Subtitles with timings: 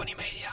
[0.00, 0.48] Tony Media.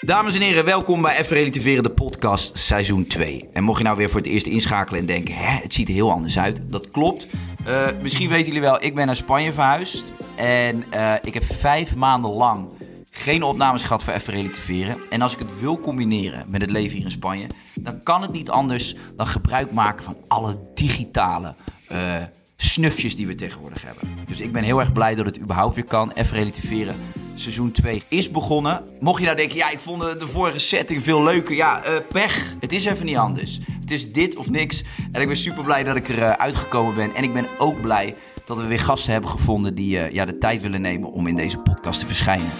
[0.00, 3.48] Dames en heren, welkom bij Even Relativeren, de podcast seizoen 2.
[3.52, 5.94] En mocht je nou weer voor het eerst inschakelen en denken, hè, het ziet er
[5.94, 6.60] heel anders uit.
[6.62, 7.26] Dat klopt.
[7.64, 10.04] Eh, misschien weten jullie wel, ik ben naar Spanje verhuisd.
[10.36, 12.68] En eh, ik heb vijf maanden lang
[13.10, 14.98] geen opnames gehad voor Even Relativeren.
[15.10, 18.32] En als ik het wil combineren met het leven hier in Spanje, dan kan het
[18.32, 21.54] niet anders dan gebruik maken van alle digitale
[21.88, 22.22] eh,
[22.56, 24.08] snufjes die we tegenwoordig hebben.
[24.26, 26.12] Dus ik ben heel erg blij dat het überhaupt weer kan.
[26.14, 26.96] Even Relativeren.
[27.34, 28.82] Seizoen 2 is begonnen.
[29.00, 31.54] Mocht je nou denken, ja, ik vond de, vorige setting veel leuker.
[31.54, 32.54] Ja, eh, pech.
[32.60, 33.60] Het is even niet anders.
[33.80, 34.82] Het is dit of niks.
[35.12, 37.14] En ik ben super blij dat ik eruit uitgekomen ben.
[37.14, 40.38] En ik ben ook blij dat we weer gasten hebben gevonden die eh, ja, de
[40.38, 42.50] tijd willen nemen om in deze podcast te verschijnen.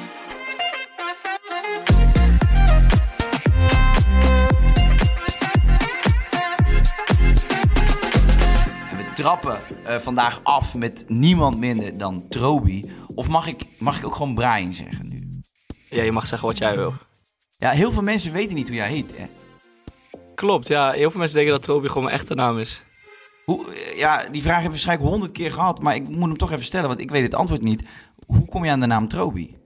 [9.24, 12.92] Trappen eh, vandaag af met niemand minder dan Trobi.
[13.14, 15.40] Of mag ik, mag ik ook gewoon Brian zeggen nu?
[15.90, 16.92] Ja, je mag zeggen wat jij wil.
[17.58, 19.16] Ja, heel veel mensen weten niet hoe jij heet.
[19.16, 19.26] Hè?
[20.34, 20.90] Klopt, ja.
[20.90, 22.82] Heel veel mensen denken dat Toby gewoon mijn echte naam is.
[23.44, 26.38] Hoe, eh, ja, die vraag heb ik waarschijnlijk honderd keer gehad, maar ik moet hem
[26.38, 27.82] toch even stellen, want ik weet het antwoord niet.
[28.26, 29.56] Hoe kom je aan de naam Trobi?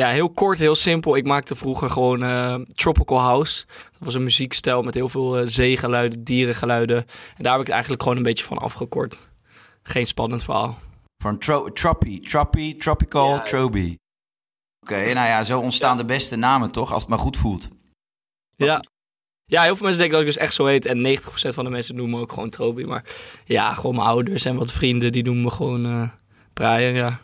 [0.00, 1.16] Ja, heel kort, heel simpel.
[1.16, 3.64] Ik maakte vroeger gewoon eh, Tropical House.
[3.66, 6.96] Dat was een muziekstijl met heel veel eh, zeegeluiden, dierengeluiden.
[7.36, 9.18] En daar heb ik het eigenlijk gewoon een beetje van afgekort.
[9.82, 10.78] Geen spannend verhaal.
[11.22, 13.42] Van tro Troppy, Troppy, Tropical.
[13.42, 13.96] Trobi.
[14.80, 17.68] Oké, nou ja, zo ontstaan de beste namen toch, als het maar goed voelt.
[18.56, 18.84] Ja.
[19.44, 20.86] Ja, heel veel mensen denken dat ik dus echt zo heet.
[20.86, 22.82] En 90% van de mensen noemen me ook gewoon Toby.
[22.82, 23.04] Maar
[23.44, 26.08] ja, gewoon mijn ouders en wat vrienden, die noemen me gewoon eh
[26.52, 27.20] Brian, ja.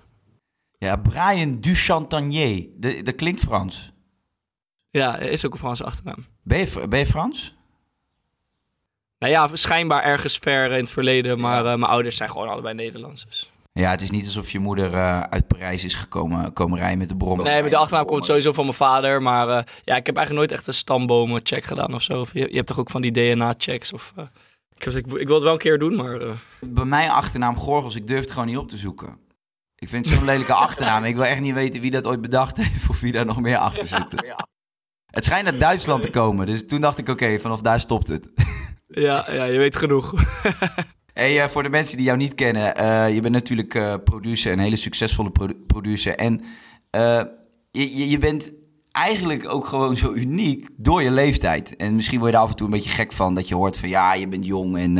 [0.86, 3.92] Ja, Brian Duchantanier, De- dat klinkt Frans.
[4.91, 6.26] Ja, is ook een Franse achternaam.
[6.42, 7.54] Ben je, ben je Frans?
[9.19, 11.41] Nou ja, schijnbaar ergens ver in het verleden.
[11.41, 13.25] Maar eh, mijn ouders zijn gewoon allebei Nederlands.
[13.26, 13.50] Dus.
[13.72, 17.08] Ja, het is niet alsof je moeder eh, uit Parijs is gekomen komen rijden met
[17.08, 17.42] de brom.
[17.42, 19.22] Nee, maar de achternaam komt sowieso van mijn vader.
[19.22, 22.20] Maar eh, ja, ik heb eigenlijk nooit echt een stambomen-check gedaan of zo.
[22.20, 23.92] Of je, je hebt toch ook van die DNA-checks?
[23.92, 24.12] Of,
[24.76, 26.19] ik, ik, ik wil het wel een keer doen, maar...
[26.60, 29.25] Bij mijn achternaam Gorgels, ik durf het gewoon niet op te zoeken.
[29.78, 31.04] Ik vind het zo'n lelijke achternaam.
[31.04, 33.56] Ik wil echt niet weten wie dat ooit bedacht heeft of wie daar nog meer
[33.59, 34.06] achter zit.
[35.06, 38.28] Het schijnt uit Duitsland te komen, dus toen dacht ik, oké, vanaf daar stopt het.
[38.87, 40.12] ja, ja, je weet genoeg.
[41.12, 44.53] Hey, eh, voor de mensen die jou niet kennen, eh, je bent natuurlijk eh, producer,
[44.53, 46.16] een hele succesvolle produ- producer.
[46.16, 46.41] En
[47.70, 48.53] je, je- bent
[48.91, 51.76] eigenlijk ook gewoon zo uniek door je leeftijd.
[51.76, 53.76] En misschien word je daar af en toe een beetje gek van, dat je hoort
[53.76, 54.76] van ja, je bent jong.
[54.78, 54.93] En,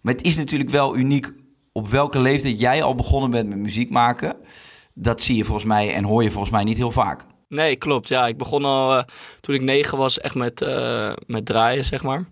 [0.00, 1.32] maar het is natuurlijk wel uniek
[1.72, 4.36] op welke leeftijd jij al begonnen bent met muziek maken.
[4.94, 7.24] Dat zie je volgens mij en hoor je volgens mij niet heel vaak.
[7.48, 8.08] nee, klopt.
[8.08, 9.04] Ja, ik begon al eh,
[9.40, 12.24] toen ik negen was echt met, eh, met draaien, zeg maar.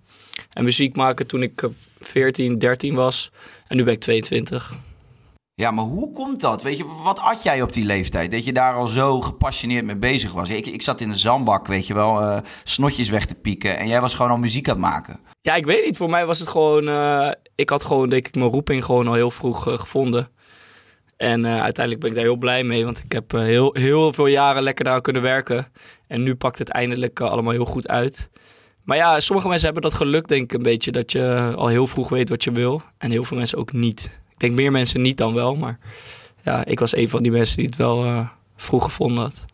[0.52, 1.70] En muziek maken toen ik eh,
[2.00, 3.30] 14, 13 was.
[3.66, 4.72] En nu ben ik 22.
[5.60, 6.62] Ja, maar hoe komt dat?
[6.62, 8.30] Weet je, wat had jij op die leeftijd?
[8.30, 10.50] Dat je daar al zo gepassioneerd mee bezig was.
[10.50, 13.78] Ik, ik zat in de zandbak, weet je wel, eh, snotjes weg te pieken.
[13.78, 15.20] En jij was gewoon al muziek aan het maken.
[15.40, 15.96] Ja, ik weet niet.
[15.96, 16.88] Voor mij was het gewoon...
[16.88, 20.28] eh, ik had gewoon, denk ik, mijn roeping gewoon al heel vroeg eh, gevonden.
[21.16, 22.84] En uiteindelijk ben ik daar heel blij mee.
[22.84, 25.72] Want ik heb heel, heel veel jaren lekker daar kunnen werken.
[26.06, 28.30] En nu pakt het eindelijk allemaal heel goed uit.
[28.84, 30.92] Maar ja, sommige mensen hebben dat geluk, denk ik, een beetje.
[30.92, 32.82] Dat je al heel vroeg weet wat je wil.
[32.98, 34.20] En heel veel mensen ook niet.
[34.40, 35.54] Ik denk meer mensen niet dan wel.
[35.56, 35.78] Maar
[36.42, 39.44] ja, ik was een van die mensen die het wel eh, vroeg gevonden had.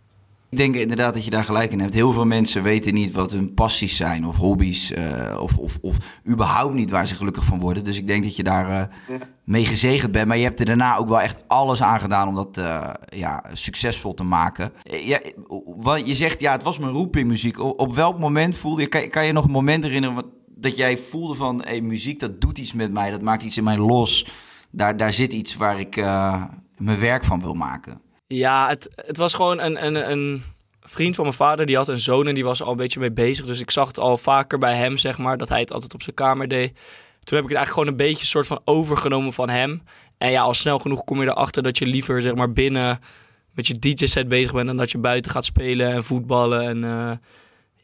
[0.50, 1.94] Ik denk inderdaad dat je daar gelijk in hebt.
[1.94, 4.92] Heel veel mensen weten niet wat hun passies zijn of hobby's.
[4.92, 5.96] eh, of, of, of
[6.28, 7.84] überhaupt niet waar ze gelukkig van worden.
[7.84, 10.26] Dus ik denk dat je daar eh, mee gezegend bent.
[10.28, 13.44] Maar je hebt er daarna ook wel echt alles aan gedaan om dat eh, ja,
[13.52, 14.72] succesvol te maken.
[14.82, 15.20] Ja,
[15.76, 17.58] want je zegt, ja, het was mijn roeping muziek.
[17.58, 18.86] Op welk moment voelde je...
[18.88, 20.26] Kan, kan je nog een moment herinneren wat-
[20.58, 21.62] dat jij voelde van...
[21.64, 23.10] Hey, muziek, dat doet iets met mij.
[23.10, 24.26] Dat maakt iets in mij los.
[24.76, 26.44] Daar, daar zit iets waar ik uh,
[26.76, 28.00] mijn werk van wil maken.
[28.26, 30.42] Ja, het, het was gewoon een, een, een
[30.80, 33.12] vriend van mijn vader, die had een zoon en die was al een beetje mee
[33.12, 33.46] bezig.
[33.46, 36.02] Dus ik zag het al vaker bij hem, zeg maar, dat hij het altijd op
[36.02, 36.72] zijn kamer deed.
[37.24, 39.82] Toen heb ik het eigenlijk gewoon een beetje soort van overgenomen van hem.
[40.18, 43.00] En ja, al snel genoeg kom je erachter dat je liever, zeg maar, binnen
[43.52, 46.62] met je DJ-set bezig bent dan dat je buiten gaat spelen en voetballen.
[46.62, 47.10] En uh,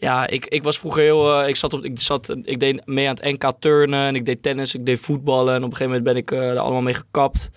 [0.02, 1.42] ja, ik, ik was vroeger heel.
[1.42, 4.24] Uh, ik, zat op, ik, zat, ik deed mee aan het NK turnen en ik
[4.24, 5.54] deed tennis, ik deed voetballen.
[5.54, 7.50] En op een gegeven moment ben ik uh, er allemaal mee gekapt.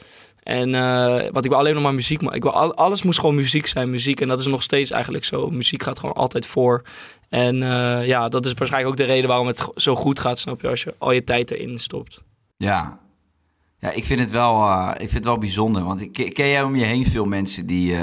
[0.43, 2.37] En uh, want ik wil alleen nog maar muziek maken.
[2.37, 4.21] Ik wil, alles moest gewoon muziek zijn, muziek.
[4.21, 5.49] En dat is nog steeds eigenlijk zo.
[5.49, 6.81] Muziek gaat gewoon altijd voor.
[7.29, 7.55] En
[8.05, 10.83] ja, dat is waarschijnlijk ook de reden waarom het zo goed gaat, snap je, als
[10.83, 12.21] je al je tijd erin stopt.
[12.57, 12.99] Ja,
[13.79, 15.83] ja ik, vind het wel, ik vind het wel bijzonder.
[15.83, 17.97] Want ik, ken jij om je heen veel mensen die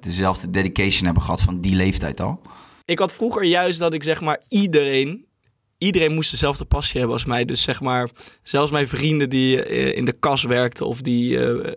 [0.00, 2.40] dezelfde dedication hebben gehad van die leeftijd al?
[2.84, 5.26] Ik had vroeger juist dat ik zeg maar iedereen
[5.82, 7.44] iedereen moest dezelfde passie hebben als mij.
[7.44, 8.08] Dus zeg maar,
[8.42, 11.72] zelfs mijn vrienden die uh, in de kas werkten of die uh,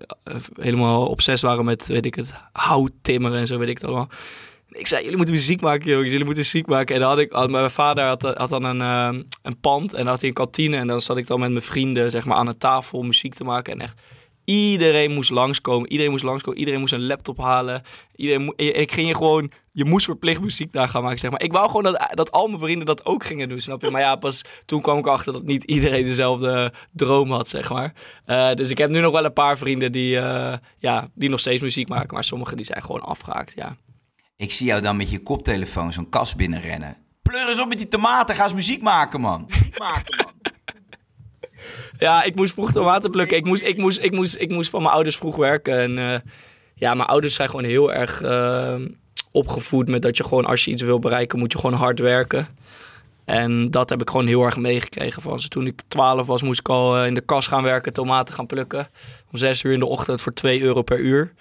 [0.60, 4.10] helemaal obsessief waren met, weet ik het, houttimmeren en zo, weet ik het allemaal.
[4.69, 6.10] Ik zei, jullie moeten muziek maken, jongens.
[6.10, 6.96] Jullie moeten muziek maken.
[6.96, 8.80] En dan had ik, mijn vader had, had dan een,
[9.42, 10.78] een pand en dan had hij een kantine.
[10.78, 13.44] En dan zat ik dan met mijn vrienden, zeg maar, aan een tafel muziek te
[13.44, 13.74] maken.
[13.74, 14.02] En echt,
[14.45, 15.92] Iedereen moest langskomen.
[15.92, 16.59] Iedereen moest langskomen.
[16.59, 17.81] Iedereen moest een laptop halen.
[18.15, 19.51] Iedereen ik ging je gewoon...
[19.71, 21.42] Je moest verplicht muziek daar gaan maken, zeg maar.
[21.42, 23.92] Ik wou gewoon dat, dat al mijn vrienden dat ook gingen doen, snap je?
[23.92, 27.94] Maar ja, pas toen kwam ik achter dat niet iedereen dezelfde droom had, zeg maar.
[28.25, 31.39] Uh, dus ik heb nu nog wel een paar vrienden die, uh, ja, die nog
[31.39, 32.13] steeds muziek maken.
[32.13, 33.75] Maar sommigen die zijn gewoon afgehaakt, ja.
[34.38, 36.97] Ik zie jou dan met je koptelefoon zo'n kast binnenrennen.
[37.21, 38.36] Pleur eens op met die tomaten.
[38.36, 39.50] Ga eens muziek maken, man.
[39.77, 40.34] maken, man.
[41.97, 43.38] Ja, ik moest vroeg tomaten plukken.
[43.38, 45.79] Ik moest, ik moest, ik moest, ik moest van mijn ouders vroeg werken.
[45.79, 46.15] En uh,
[46.75, 48.75] ja, mijn ouders zijn gewoon heel erg uh,
[49.31, 52.47] opgevoed met dat je gewoon als je iets wil bereiken, moet je gewoon hard werken.
[53.25, 55.47] En dat heb ik gewoon heel erg meegekregen van ze.
[55.47, 58.45] Toen ik 12 was, moest ik al uh, in de kas gaan werken, tomaten gaan
[58.45, 58.88] plukken.
[59.31, 61.33] Om 6 uur in de ochtend voor 2 euro per uur.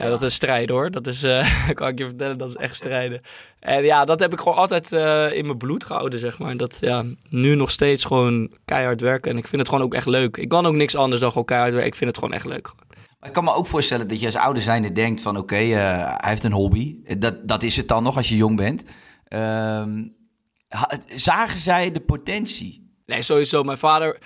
[0.00, 0.90] Ja, dat is strijden hoor.
[0.90, 3.20] Dat is, uh, kan ik je vertellen, dat is echt strijden.
[3.58, 6.56] En ja, dat heb ik gewoon altijd uh, in mijn bloed gehouden, zeg maar.
[6.56, 9.30] Dat ja, nu nog steeds gewoon keihard werken.
[9.30, 10.36] En ik vind het gewoon ook echt leuk.
[10.36, 11.90] Ik kan ook niks anders dan gewoon keihard werken.
[11.90, 12.72] Ik vind het gewoon echt leuk.
[13.22, 15.36] Ik kan me ook voorstellen dat je als ouder zijnde denkt van...
[15.36, 16.96] oké, okay, uh, hij heeft een hobby.
[17.18, 18.84] Dat, dat is het dan nog als je jong bent.
[19.28, 19.84] Uh,
[21.14, 22.92] zagen zij de potentie?
[23.06, 23.62] Nee, sowieso.
[23.62, 24.18] Mijn vader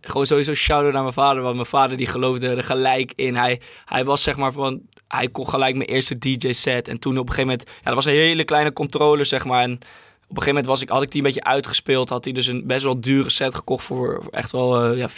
[0.00, 1.42] gewoon sowieso shout-out naar mijn vader.
[1.42, 3.36] Want mijn vader die geloofde er gelijk in.
[3.36, 4.80] Hij, hij was zeg maar van...
[5.08, 6.88] Hij kon gelijk mijn eerste DJ-set.
[6.88, 7.68] En toen op een gegeven moment...
[7.68, 9.62] Ja, dat was een hele kleine controller, zeg maar.
[9.62, 12.08] En op een gegeven moment was ik, had ik die een beetje uitgespeeld.
[12.08, 15.08] Had hij dus een best wel dure set gekocht voor echt wel uh, ja,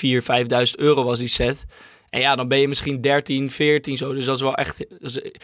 [0.62, 1.64] 4.000, 5.000 euro was die set.
[2.10, 4.14] En ja, dan ben je misschien 13, 14 zo.
[4.14, 4.86] Dus dat is wel echt.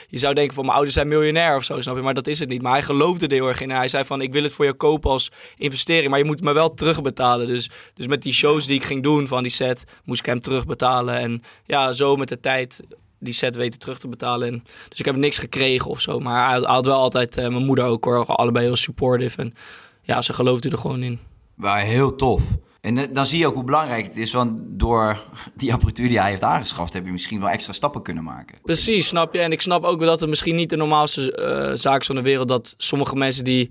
[0.09, 2.03] je zou denken van mijn ouders zijn miljonair of zo, snap je?
[2.03, 2.63] Maar dat is het niet.
[2.63, 3.71] Maar hij geloofde er heel erg in.
[3.71, 6.11] Hij zei van ik wil het voor je kopen als investering.
[6.11, 7.47] Maar je moet me wel terugbetalen.
[7.47, 10.41] Dus, dus met die shows die ik ging doen van die set, moest ik hem
[10.41, 11.19] terugbetalen.
[11.19, 12.81] En ja, zo met de tijd
[13.25, 14.49] die set weten terug te betalen.
[14.49, 16.19] En, dus ik heb niks gekregen of zo.
[16.21, 19.41] Maar hij had wel altijd, uh, mijn moeder ook hoor, allebei heel supportive.
[19.41, 19.55] En
[20.03, 21.19] ja, ze geloofde er gewoon in.
[21.55, 22.43] Waar heel tof.
[22.81, 25.23] En dan zie je ook hoe belangrijk het is, want door
[25.55, 28.59] die apparatuur die hij heeft aangeschaft, heb je misschien wel extra stappen kunnen maken.
[28.63, 29.41] Precies, snap je?
[29.41, 31.39] En ik snap ook dat het misschien niet de normaalste
[31.71, 33.71] uh, zaak is van de wereld, dat sommige mensen die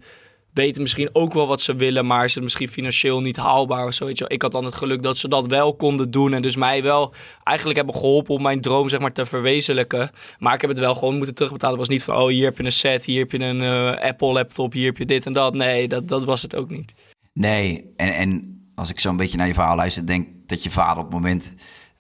[0.53, 3.93] weten misschien ook wel wat ze willen, maar is het misschien financieel niet haalbaar of
[3.93, 4.05] zo.
[4.05, 4.25] Weet je.
[4.27, 7.13] Ik had dan het geluk dat ze dat wel konden doen en dus mij wel
[7.43, 10.11] eigenlijk hebben geholpen om mijn droom zeg maar te verwezenlijken.
[10.39, 11.79] Maar ik heb het wel gewoon moeten terugbetalen.
[11.79, 14.07] Het was niet van, oh hier heb je een set, hier heb je een uh,
[14.07, 15.53] Apple laptop, hier heb je dit en dat.
[15.53, 16.93] Nee, dat, dat was het ook niet.
[17.33, 20.97] Nee, en, en als ik zo'n beetje naar je verhaal luister, denk dat je vader
[20.97, 21.53] op het moment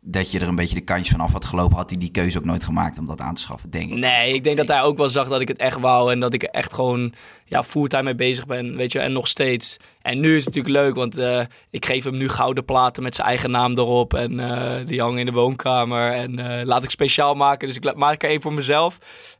[0.05, 2.37] dat je er een beetje de kantjes van af had gelopen, had hij die keuze
[2.37, 3.97] ook nooit gemaakt om dat aan te schaffen, denk ik.
[3.97, 6.33] Nee, ik denk dat hij ook wel zag dat ik het echt wou en dat
[6.33, 7.13] ik echt gewoon
[7.53, 9.77] ja, fulltime mee bezig ben, weet je, en nog steeds.
[10.01, 13.15] En nu is het natuurlijk leuk, want uh, ik geef hem nu gouden platen met
[13.15, 14.13] zijn eigen naam erop.
[14.13, 16.11] En uh, die hangen in de woonkamer.
[16.11, 17.67] En uh, laat ik speciaal maken.
[17.67, 18.97] Dus ik maak er één voor mezelf.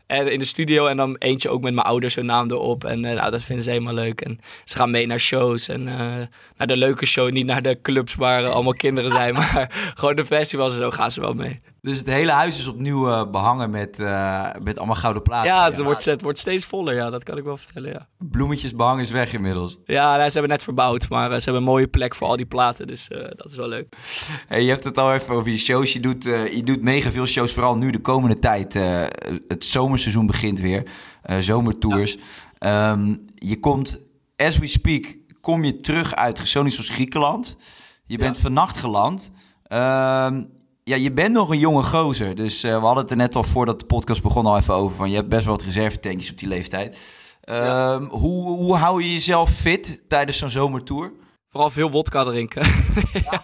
[0.07, 0.87] En in de studio.
[0.87, 2.83] En dan eentje ook met mijn ouders hun naam erop.
[2.83, 4.21] En nou, dat vinden ze helemaal leuk.
[4.21, 5.67] En ze gaan mee naar shows.
[5.67, 5.83] En
[6.57, 7.31] naar de leuke show.
[7.31, 9.33] Niet naar de clubs waar allemaal kinderen zijn.
[9.39, 11.72] Maar gewoon de festivals en zo gaan ze wel mee.
[11.83, 15.49] Dus het hele huis is opnieuw uh, behangen met, uh, met allemaal gouden platen.
[15.49, 18.07] Ja, het, Wordt, het wordt steeds voller, ja, dat kan ik wel vertellen, ja.
[18.17, 19.77] Bloemetjes behangen is weg inmiddels.
[19.85, 22.35] Ja, nou, ze hebben net verbouwd, maar uh, ze hebben een mooie plek voor al
[22.35, 23.95] die platen, dus dat is wel leuk.
[24.47, 25.93] Hey, je hebt het al even over je shows.
[25.93, 28.73] Je doet, je doet mega veel shows, vooral nu de komende tijd.
[29.47, 30.83] het zomerseizoen begint weer,
[31.39, 32.17] zomertours.
[32.57, 32.91] Ja.
[32.91, 34.01] Um, je komt,
[34.35, 37.57] as we speak, kom je terug uit Gersonisos Griekenland.
[38.05, 38.41] Je bent ja.
[38.41, 39.31] vannacht geland.
[39.73, 42.35] Um, ja, je bent nog een jonge gozer.
[42.35, 44.95] Dus uh, we hadden het er net al voordat de podcast begon al even over.
[44.95, 46.99] Van, je hebt best wel wat reservetankjes op die leeftijd.
[47.41, 47.93] Ja.
[47.93, 51.11] Um, hoe, hoe hou je jezelf fit tijdens zo'n zomertour?
[51.49, 52.65] Vooral veel wodka drinken.
[53.13, 53.43] Ja.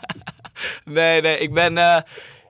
[0.86, 1.77] nee, nee, ik ben...
[1.77, 1.98] Uh,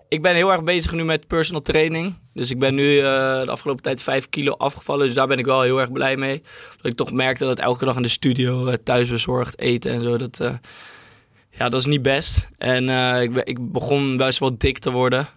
[0.08, 2.16] ik ben heel erg bezig nu met personal training.
[2.34, 3.02] Dus ik ben nu uh,
[3.42, 5.06] de afgelopen tijd 5 kilo afgevallen.
[5.06, 6.42] Dus daar ben ik wel heel erg blij mee.
[6.76, 10.18] Dat ik toch merkte dat elke dag in de studio uh, thuisbezorgd eten en zo.
[10.18, 10.40] Dat,
[11.52, 12.48] ja, dat is niet best.
[12.58, 12.90] En
[13.22, 15.28] ik, ik begon best wel dik te worden.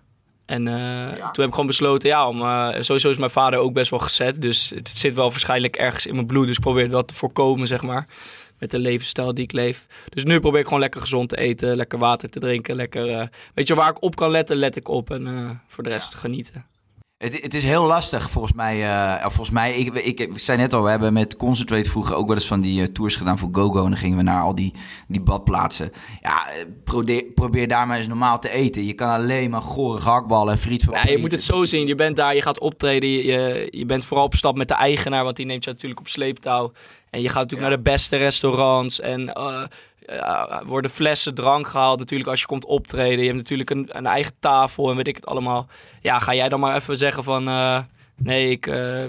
[0.47, 1.15] En ja.
[1.15, 2.39] toen heb ik gewoon besloten, ja, om,
[2.83, 4.43] sowieso is mijn vader ook best wel gezet.
[4.43, 6.47] Dus het zit wel waarschijnlijk ergens in mijn bloed.
[6.47, 8.07] Dus ik probeer het wel te voorkomen, zeg maar
[8.63, 9.87] met de levensstijl die ik leef.
[10.09, 13.09] Dus nu probeer ik gewoon lekker gezond te eten, lekker water te drinken, lekker...
[13.11, 13.23] Uh,
[13.55, 16.19] weet je, waar ik op kan letten, let ik op en voor de rest ja.
[16.19, 16.67] genieten.
[17.23, 18.83] Het, het, is heel lastig volgens mij.
[18.83, 22.27] Uh, volgens mij, ik, ik, ik, zei net al, we hebben met Concentrate vroeger ook
[22.27, 23.85] wel eens van die uh, tours gedaan voor GoGo.
[23.85, 24.73] En dan gingen we naar al die,
[25.09, 25.93] die badplaatsen.
[26.21, 26.47] Ja,
[26.85, 28.87] probeer, probeer daar maar eens normaal te eten.
[28.87, 31.87] Je kan alleen maar gore gehaktballen en friet van Ja, je moet het zo zien.
[31.87, 33.09] Je bent daar, je gaat optreden.
[33.09, 36.09] Je, je bent vooral op stap met de eigenaar, want die neemt je natuurlijk op
[36.09, 36.73] sleeptouw.
[37.11, 39.63] En je gaat natuurlijk naar de beste restaurants en uh,
[40.07, 41.99] ja, worden flessen drank gehaald.
[41.99, 43.19] Natuurlijk als je komt optreden.
[43.19, 45.67] Je hebt natuurlijk een, een, eigen tafel en weet ik het allemaal.
[46.01, 47.49] Ja, ga jij dan maar even zeggen van...
[47.49, 47.81] Uh,
[48.17, 49.05] nee, ik uh,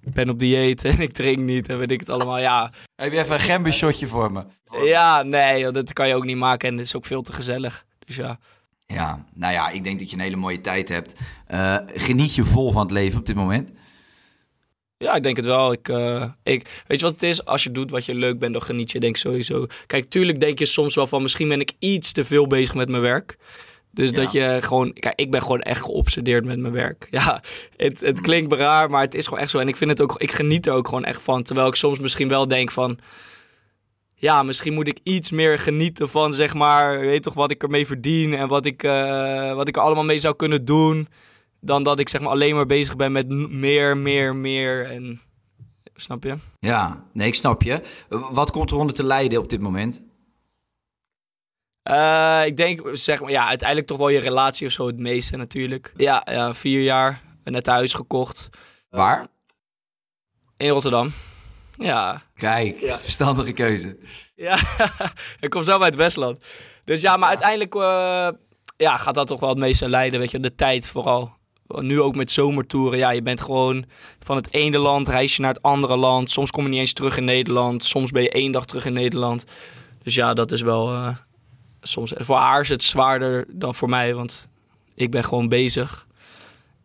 [0.00, 2.38] ben op dieet en ik drink niet en weet ik het allemaal.
[2.38, 2.70] Ja.
[2.96, 4.44] Heb je even een gembershotje voor me?
[4.84, 7.84] Ja, nee, dat kan je ook niet maken en het is ook veel te gezellig.
[7.98, 8.38] Dus ja.
[8.86, 11.14] Ja, nou ja, ik denk dat je een hele mooie tijd hebt.
[11.94, 13.70] geniet je vol van het leven op dit moment?
[14.98, 15.72] Ja, ik denk het wel.
[15.72, 17.44] Ik, uh, ik, weet je wat het is?
[17.44, 19.66] Als je doet wat je leuk bent, dan geniet je denk ik sowieso.
[19.86, 22.88] Kijk, tuurlijk denk je soms wel van misschien ben ik iets te veel bezig met
[22.88, 23.36] mijn werk.
[23.90, 24.92] Dus dat je gewoon...
[24.92, 27.06] Kijk, ik ben gewoon echt geobsedeerd met mijn werk.
[27.10, 27.42] Ja,
[27.76, 29.58] het, het klinkt raar, maar het is gewoon echt zo.
[29.58, 30.20] En ik vind het ook...
[30.20, 31.42] Ik geniet er ook gewoon echt van.
[31.42, 32.98] Terwijl ik soms misschien wel denk van...
[34.14, 37.00] Ja, misschien moet ik iets meer genieten van, zeg maar...
[37.00, 40.18] Weet toch wat ik ermee verdien en wat ik, uh, wat ik er allemaal mee
[40.18, 41.08] zou kunnen doen
[41.60, 44.90] dan dat ik zeg maar alleen maar bezig ben met meer, meer, meer.
[44.90, 45.20] En,
[45.94, 46.36] snap je?
[46.58, 47.80] Ja, nee, ik snap je.
[48.08, 50.02] Wat komt er onder te lijden op dit moment?
[51.90, 55.36] Uh, ik denk, zeg maar, ja, uiteindelijk toch wel je relatie of zo het meeste
[55.36, 55.92] natuurlijk.
[55.96, 58.48] Ja, ja vier jaar, net huis gekocht.
[58.90, 59.26] Waar?
[60.56, 61.12] In Rotterdam.
[61.76, 62.22] Ja.
[62.34, 62.98] Kijk, ja.
[62.98, 63.98] verstandige keuze.
[64.34, 64.58] Ja,
[65.40, 66.44] ik kom zelf uit Westland.
[66.84, 68.28] Dus ja, maar uiteindelijk uh,
[68.76, 71.35] ja, gaat dat toch wel het meeste lijden, weet je, de tijd vooral
[71.68, 73.84] nu ook met zomertoeren, ja, je bent gewoon
[74.22, 76.30] van het ene land reis je naar het andere land.
[76.30, 77.84] Soms kom je niet eens terug in Nederland.
[77.84, 79.44] Soms ben je één dag terug in Nederland.
[80.02, 81.08] Dus ja, dat is wel uh,
[81.80, 82.12] soms.
[82.16, 84.48] Voor haar is het zwaarder dan voor mij, want
[84.94, 86.06] ik ben gewoon bezig.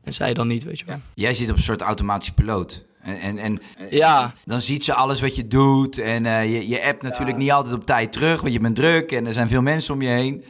[0.04, 1.00] En zij dan niet, weet je wel.
[1.14, 2.84] Jij zit op een soort automatische piloot.
[3.02, 4.34] En, en, en ja.
[4.46, 5.98] dan ziet ze alles wat je doet.
[5.98, 7.44] En uh, je, je appt natuurlijk ja.
[7.44, 10.02] niet altijd op tijd terug, want je bent druk en er zijn veel mensen om
[10.02, 10.44] je heen.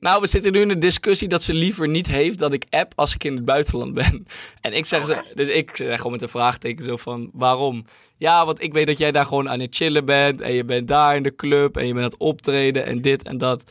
[0.00, 2.92] Nou, we zitten nu in een discussie dat ze liever niet heeft dat ik app
[2.96, 4.26] als ik in het buitenland ben.
[4.60, 7.84] En ik zeg, ze, dus ik zeg gewoon met een vraagteken zo van, waarom?
[8.16, 10.88] Ja, want ik weet dat jij daar gewoon aan het chillen bent en je bent
[10.88, 13.62] daar in de club en je bent aan het optreden en dit en dat.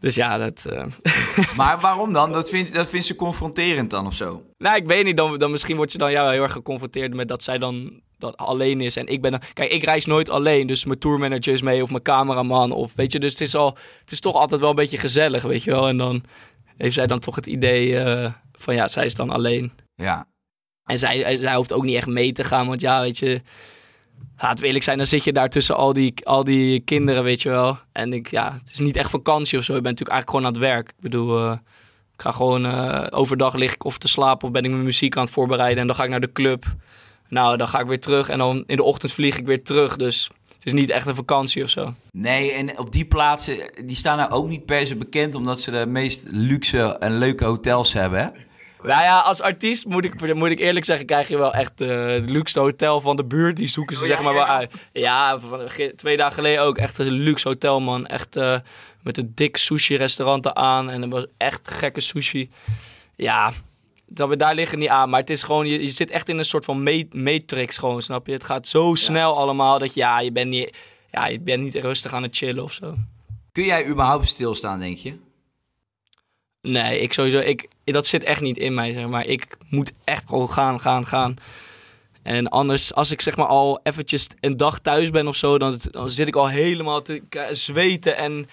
[0.00, 0.64] Dus ja, dat...
[0.72, 0.84] Uh...
[1.56, 2.32] Maar waarom dan?
[2.32, 4.42] Dat vindt, dat vindt ze confronterend dan of zo?
[4.58, 5.16] Nou, ik weet niet.
[5.16, 8.36] Dan, dan misschien wordt ze dan ja, heel erg geconfronteerd met dat zij dan dat
[8.36, 8.96] alleen is.
[8.96, 9.40] En ik ben dan...
[9.52, 10.66] Kijk, ik reis nooit alleen.
[10.66, 12.72] Dus mijn tourmanager is mee of mijn cameraman.
[12.72, 15.42] Of weet je, dus het is, al, het is toch altijd wel een beetje gezellig,
[15.42, 15.88] weet je wel.
[15.88, 16.24] En dan
[16.76, 19.72] heeft zij dan toch het idee uh, van ja, zij is dan alleen.
[19.94, 20.26] Ja.
[20.84, 22.66] En zij, zij hoeft ook niet echt mee te gaan.
[22.66, 23.42] Want ja, weet je...
[24.40, 27.42] Laat het eerlijk zijn, dan zit je daar tussen al die, al die kinderen, weet
[27.42, 27.78] je wel.
[27.92, 29.74] En ik, ja, het is niet echt vakantie of zo.
[29.74, 30.88] Je bent natuurlijk eigenlijk gewoon aan het werk.
[30.88, 31.52] Ik bedoel, uh,
[32.14, 35.16] ik ga gewoon uh, overdag lig ik of te slapen of ben ik mijn muziek
[35.16, 35.80] aan het voorbereiden.
[35.80, 36.64] En dan ga ik naar de club.
[37.28, 39.96] Nou, dan ga ik weer terug en dan in de ochtend vlieg ik weer terug.
[39.96, 41.94] Dus het is niet echt een vakantie of zo.
[42.10, 45.70] Nee, en op die plaatsen, die staan nou ook niet per se bekend omdat ze
[45.70, 48.32] de meest luxe en leuke hotels hebben?
[48.82, 52.06] Nou ja, als artiest moet ik, moet ik eerlijk zeggen, krijg je wel echt uh,
[52.06, 53.56] het luxe hotel van de buurt.
[53.56, 54.72] Die zoeken ze oh, zeg maar wel uit.
[54.92, 55.38] Ja,
[55.96, 58.06] twee dagen geleden ook echt een luxe hotel, man.
[58.06, 58.58] Echt uh,
[59.02, 60.90] met een dik sushi-restaurant aan.
[60.90, 62.50] En er was echt gekke sushi.
[63.16, 63.52] Ja,
[64.06, 65.10] dat we daar liggen niet aan.
[65.10, 68.26] Maar het is gewoon, je, je zit echt in een soort van matrix gewoon, snap
[68.26, 68.32] je?
[68.32, 70.76] Het gaat zo snel allemaal dat ja, je bent niet,
[71.10, 72.94] ja, je bent niet rustig aan het chillen of zo.
[73.52, 75.14] Kun jij überhaupt stilstaan, denk je?
[76.62, 79.26] Nee, ik sowieso, ik, dat zit echt niet in mij, zeg maar.
[79.26, 81.36] Ik moet echt gewoon gaan, gaan, gaan.
[82.22, 85.78] En anders, als ik zeg maar al eventjes een dag thuis ben of zo, dan,
[85.90, 88.48] dan zit ik al helemaal te zweten en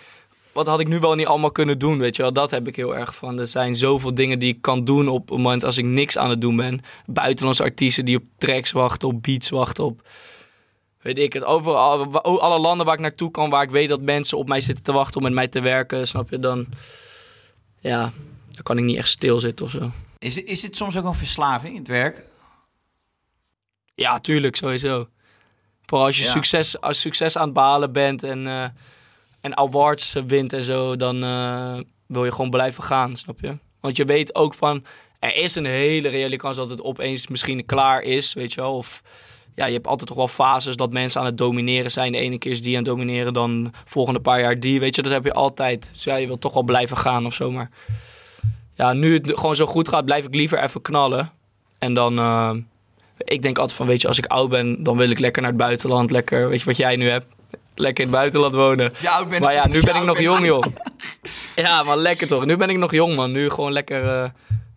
[0.57, 2.33] wat had ik nu wel niet allemaal kunnen doen, weet je wel.
[2.33, 3.39] Dat heb ik heel erg van.
[3.39, 6.29] Er zijn zoveel dingen die ik kan doen op het moment als ik niks aan
[6.29, 6.81] het doen ben.
[7.05, 10.01] Buitenlandse artiesten die op tracks wachten, op beats wachten, op...
[11.01, 14.37] Weet ik het, overal, alle landen waar ik naartoe kan, waar ik weet dat mensen
[14.37, 16.67] op mij zitten te wachten om met mij te werken, snap je, dan...
[17.87, 18.11] Ja,
[18.51, 19.91] dan kan ik niet echt stilzitten of zo.
[20.19, 22.23] Is, is het soms ook een verslaving in het werk?
[23.95, 25.07] Ja, tuurlijk, sowieso.
[25.85, 28.45] Vooral als je succes, als succes aan het behalen bent en...
[28.45, 28.65] Uh,
[29.41, 33.57] en awards wint en zo, dan uh, wil je gewoon blijven gaan, snap je?
[33.79, 34.85] Want Want je weet ook van,
[35.19, 38.75] er is een hele reële kans dat het opeens misschien klaar is, weet je wel.
[38.75, 39.01] Of
[39.57, 42.11] ja, je hebt altijd toch wel fases dat mensen aan het domineren zijn.
[42.11, 44.79] De ene keer is die aan het domineren, dan volgende paar jaar die.
[44.79, 45.89] Weet je, dat heb je altijd.
[45.93, 47.51] Dus ja, je wilt toch wel blijven gaan of zo.
[47.51, 47.69] Maar
[48.75, 51.31] ja, nu het gewoon zo goed gaat, blijf ik liever even knallen.
[51.79, 52.51] En dan, uh,
[53.17, 55.51] ik denk altijd van, weet je, als ik oud ben, dan wil ik lekker naar
[55.51, 56.11] het buitenland.
[56.11, 57.25] Lekker, weet je wat jij nu hebt?
[57.75, 58.91] Lekker in het buitenland wonen.
[58.99, 60.63] Ja, ben maar ja, nu ben ik nog ben- jong, joh.
[61.55, 62.45] Ja, maar lekker toch.
[62.45, 63.31] Nu ben ik nog jong, man.
[63.31, 64.29] Nu gewoon lekker, eh,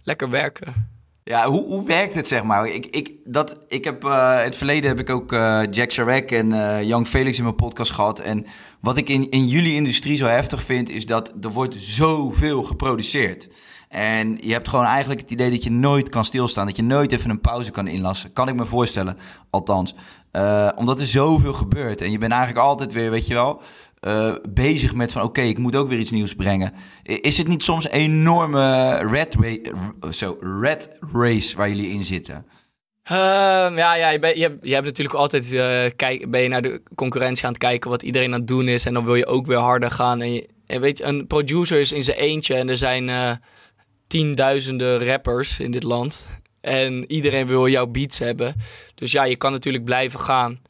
[0.05, 0.89] lekker werken.
[1.31, 2.69] Ja, hoe, hoe werkt het, zeg maar?
[2.69, 6.31] Ik, ik, dat, ik heb, eh, in het verleden heb ik ook eh, Jack Sharek
[6.31, 8.19] en eh Young Felix in mijn podcast gehad.
[8.19, 8.47] En
[8.81, 13.49] wat ik in, in jullie industrie zo heftig vind, is dat er wordt zoveel geproduceerd.
[13.89, 16.67] En je hebt gewoon eigenlijk het idee dat je nooit kan stilstaan.
[16.67, 18.33] Dat je nooit even een pauze kan inlassen.
[18.33, 19.17] Kan ik me voorstellen,
[19.51, 19.95] althans.
[20.31, 22.01] Eh, omdat er zoveel gebeurt.
[22.01, 23.63] En je bent eigenlijk altijd weer, weet je wel...
[24.01, 26.73] eh, bezig met van oké, ik moet ook weer iets nieuws brengen.
[27.03, 29.37] Is het niet soms een enorme red,
[30.41, 32.47] red race waar jullie in zitten?
[33.03, 37.45] Ehm, ja, ja je, je, hebt, natuurlijk altijd, eh, kijk, ben je naar de concurrentie
[37.45, 38.85] aan het kijken wat iedereen aan het doen is.
[38.87, 40.21] En dan wil je ook weer harder gaan.
[40.21, 43.33] En, en weet je, een producer is in zijn eentje en er zijn eh,
[44.07, 46.27] tienduizenden rappers in dit land.
[46.61, 48.55] En iedereen wil jouw beats hebben.
[48.95, 50.61] Dus ja, je kan natuurlijk blijven gaan.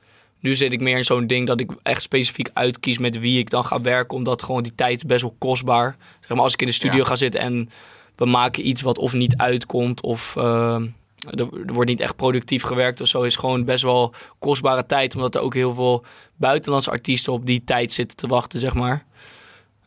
[0.41, 3.51] Nu zit ik meer in zo'n ding dat ik echt specifiek uitkies met wie ik
[3.51, 4.17] dan ga werken.
[4.17, 5.97] Omdat gewoon die tijd is best wel kostbaar.
[6.21, 7.05] Zeg maar als ik in de studio Ja.
[7.05, 7.71] ga zitten en
[8.17, 10.87] we maken iets wat of niet uitkomt of ehm,
[11.31, 13.23] er, er wordt niet echt productief gewerkt of zo.
[13.23, 15.15] Is gewoon best wel kostbare tijd.
[15.15, 16.05] Omdat er ook heel veel
[16.37, 19.05] buitenlandse artiesten op die tijd zitten te wachten, zeg maar.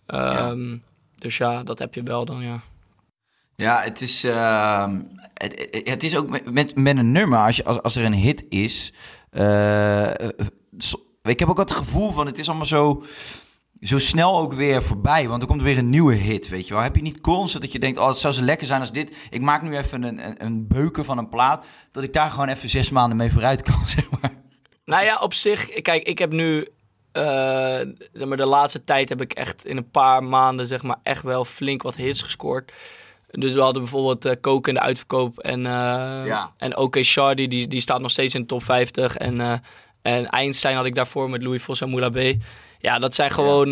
[0.06, 0.78] Ehm,
[1.18, 2.62] Dus ja, dat heb je wel dan, ja.
[3.56, 5.02] Ja, het is, ehm,
[5.34, 8.14] het, het- is ook met, met, met een nummer, als, je, als, als er een
[8.14, 8.94] hit is.
[9.34, 10.30] Eh,
[11.24, 13.04] ik heb ook het gevoel van het is allemaal zo,
[13.82, 15.28] zo snel ook weer voorbij.
[15.28, 16.84] Want er komt weer een nieuwe hit, weet je wel.
[16.84, 19.16] Heb je niet constant dat je denkt, oh, het zou zo lekker zijn als dit.
[19.30, 21.66] Ik maak nu even een, een, een beuken van een plaat.
[21.92, 24.32] Dat ik daar gewoon even zes maanden mee vooruit kan, zeg maar.
[24.86, 26.68] Nou ja, op zich, kijk, ik heb nu,
[27.12, 27.24] eh,
[28.12, 31.24] zeg maar, de laatste tijd heb ik echt in een paar maanden, zeg maar, echt
[31.24, 32.72] wel flink wat hits gescoord.
[33.40, 36.54] Dus we hadden bijvoorbeeld eh Coke in de uitverkoop en, Ja.
[36.58, 39.18] en OK Shardy, die, die staat nog steeds in de top 50.
[39.18, 39.54] En, eh
[40.02, 42.34] en Einstein had ik daarvoor met Louis Vos en Moula B.
[42.80, 43.70] Ja, dat zijn gewoon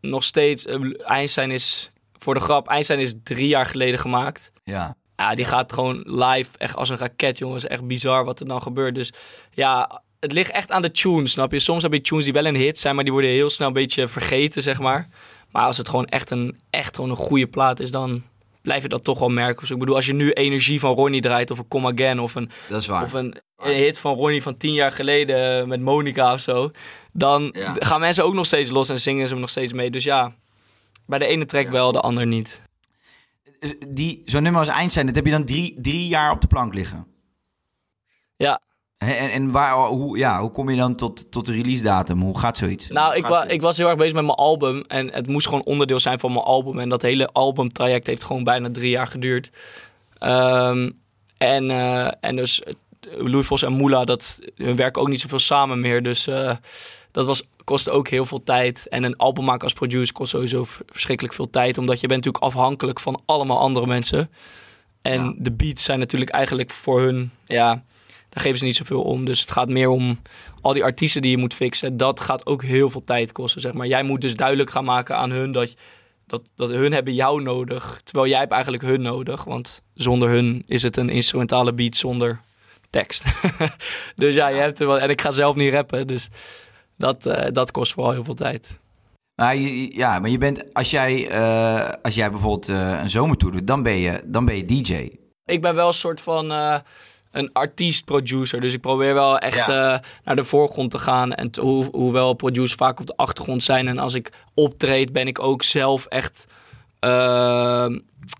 [0.00, 0.66] nog steeds,
[1.04, 4.50] Einstein is, voor de grap, Einstein is drie jaar geleden gemaakt.
[4.64, 4.96] Ja.
[5.16, 7.66] Ja, die gaat gewoon live echt als een raket, jongens.
[7.66, 8.94] Echt bizar wat er dan gebeurt.
[8.94, 9.12] Dus
[9.52, 11.58] ja, het ligt echt aan de tunes, snap je?
[11.58, 13.72] Soms heb je tunes die wel een hit zijn, maar die worden heel snel een
[13.72, 15.08] beetje vergeten, zeg maar.
[15.50, 18.22] Maar als het gewoon echt een, echt gewoon een goede plaat is, dan
[18.66, 19.60] blijf je dat toch wel merken.
[19.60, 22.34] Dus ik bedoel, als je nu Energie van Ronnie draait, of een Come Again, of
[22.34, 23.02] een, Dat is waar.
[23.02, 26.70] of een, een hit van Ronnie van tien jaar geleden met Monica of zo,
[27.12, 27.74] dan Ja.
[27.78, 29.90] gaan mensen ook nog steeds los en zingen ze hem nog steeds mee.
[29.90, 30.34] Dus ja,
[31.06, 32.60] bij de ene track wel, de ander niet.
[33.88, 36.74] Die, zo'n nummer als Einstein, dat heb je dan drie, drie jaar op de plank
[36.74, 37.06] liggen.
[38.36, 38.60] Ja,
[38.98, 42.20] En, en waar, hoe, ja, hoe kom je dan tot, tot de release datum?
[42.20, 42.88] Hoe gaat zoiets?
[42.88, 44.82] Nou, ik, wa ik was heel erg bezig met mijn album.
[44.86, 46.78] En het moest gewoon onderdeel zijn van mijn album.
[46.78, 49.50] En dat hele albumtraject heeft gewoon bijna drie jaar geduurd.
[50.18, 50.90] Ehm,
[51.38, 52.74] en, eh, en dus eh,
[53.16, 56.02] Louis Vos en Moula, dat, hun werken ook niet zoveel samen meer.
[56.02, 56.56] Dus eh,
[57.10, 58.88] dat was, kostte ook heel veel tijd.
[58.88, 61.78] En een album maken als producer kost sowieso verschrikkelijk veel tijd.
[61.78, 64.30] Omdat je bent natuurlijk afhankelijk van allemaal andere mensen.
[65.02, 65.34] En Ja.
[65.38, 67.30] de beats zijn natuurlijk eigenlijk voor hun...
[67.46, 67.82] Ja,
[68.36, 69.24] daar geven ze niet zoveel om.
[69.24, 70.18] Dus het gaat meer om
[70.60, 71.96] al die artiesten die je moet fixen.
[71.96, 73.86] Dat gaat ook heel veel tijd kosten, zeg maar.
[73.86, 75.74] Jij moet dus duidelijk gaan maken aan hun dat,
[76.26, 78.00] dat, dat hun hebben jou nodig.
[78.04, 79.44] Terwijl jij hebt eigenlijk hun nodig.
[79.44, 82.40] Want zonder hun is het een instrumentale beat zonder
[82.90, 83.24] tekst.
[84.14, 84.98] dus ja, je hebt er wel...
[84.98, 86.28] En ik ga zelf niet rappen, dus
[86.96, 88.80] dat, eh, dat kost vooral heel veel tijd.
[89.34, 89.58] Nou,
[89.94, 93.82] ja, maar je bent, als jij, eh, als jij bijvoorbeeld eh, een zomertour doet, dan
[93.82, 95.10] ben je, dan ben je DJ.
[95.44, 96.52] Ik ben wel een soort van
[97.38, 98.60] een artiest-producer.
[98.60, 101.32] Dus ik probeer wel echt eh, naar de voorgrond te gaan.
[101.34, 103.88] En te- hoe, hoewel producers vaak op de achtergrond zijn.
[103.88, 106.44] En als ik optreed, ben ik ook zelf echt
[107.00, 107.86] eh,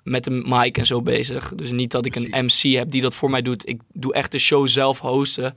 [0.05, 1.53] met een mic en zo bezig.
[1.57, 3.69] Dus niet dat ik een MC heb die dat voor mij doet.
[3.69, 5.57] Ik doe echt de show zelf hosten.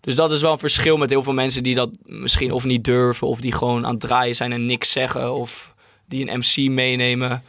[0.00, 2.84] Dus dat is wel een verschil met heel veel mensen die dat misschien of niet
[2.84, 3.26] durven.
[3.26, 5.34] Of die gewoon aan het draaien zijn en niks zeggen.
[5.34, 5.74] Of
[6.08, 7.42] die een MC meenemen.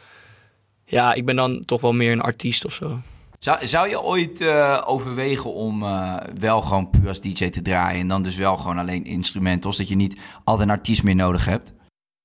[0.86, 3.00] Ja, ik ben dan toch wel meer een artiest of zo.
[3.42, 8.00] Zou, zou je ooit eh, overwegen om eh, wel gewoon puur als DJ te draaien
[8.00, 11.44] en dan dus wel gewoon alleen instrumentals, dat je niet altijd een artiest meer nodig
[11.44, 11.68] hebt?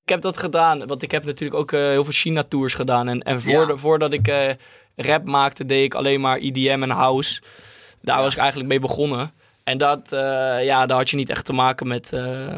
[0.03, 3.07] Ik heb dat gedaan, want ik heb natuurlijk ook eh, heel veel China-tours gedaan.
[3.07, 3.65] En, en voor Ja.
[3.65, 4.55] de- voordat ik
[4.95, 7.41] rap maakte, deed ik alleen maar EDM en house.
[8.01, 9.31] Daar was ik eigenlijk mee begonnen.
[9.63, 10.07] En dat,
[10.61, 12.11] ja, daar had je niet echt te maken met,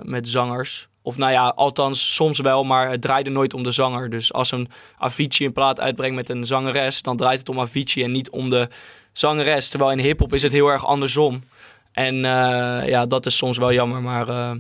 [0.04, 0.88] met zangers.
[1.01, 4.09] Of nou ja, althans soms wel, maar het draaide nooit om de zanger.
[4.09, 8.03] Dus als een Avicii een plaat uitbrengt met een zangeres, dan draait het om Avicii
[8.03, 8.69] en niet om de
[9.13, 9.69] zangeres.
[9.69, 11.43] Terwijl in hip-hop is het heel erg andersom.
[11.91, 14.29] En uh, ja, dat is soms wel jammer, maar...
[14.29, 14.51] Uh...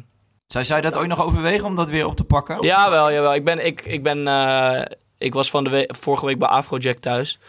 [0.47, 2.61] Zou, je dat ooit nog overwegen om dat weer op te pakken?
[2.61, 3.33] Ja, wel, jawel.
[3.33, 4.81] Ik, ben, ik, ik, ben, uh,
[5.17, 7.39] ik was van de vorige week bij Afrojack thuis.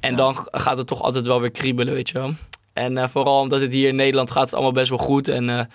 [0.00, 0.16] En ja.
[0.16, 2.34] dan gaat het toch altijd wel weer kriebelen, weet je wel.
[2.72, 5.28] En vooral omdat het hier in Nederland gaat het allemaal best wel goed.
[5.28, 5.70] En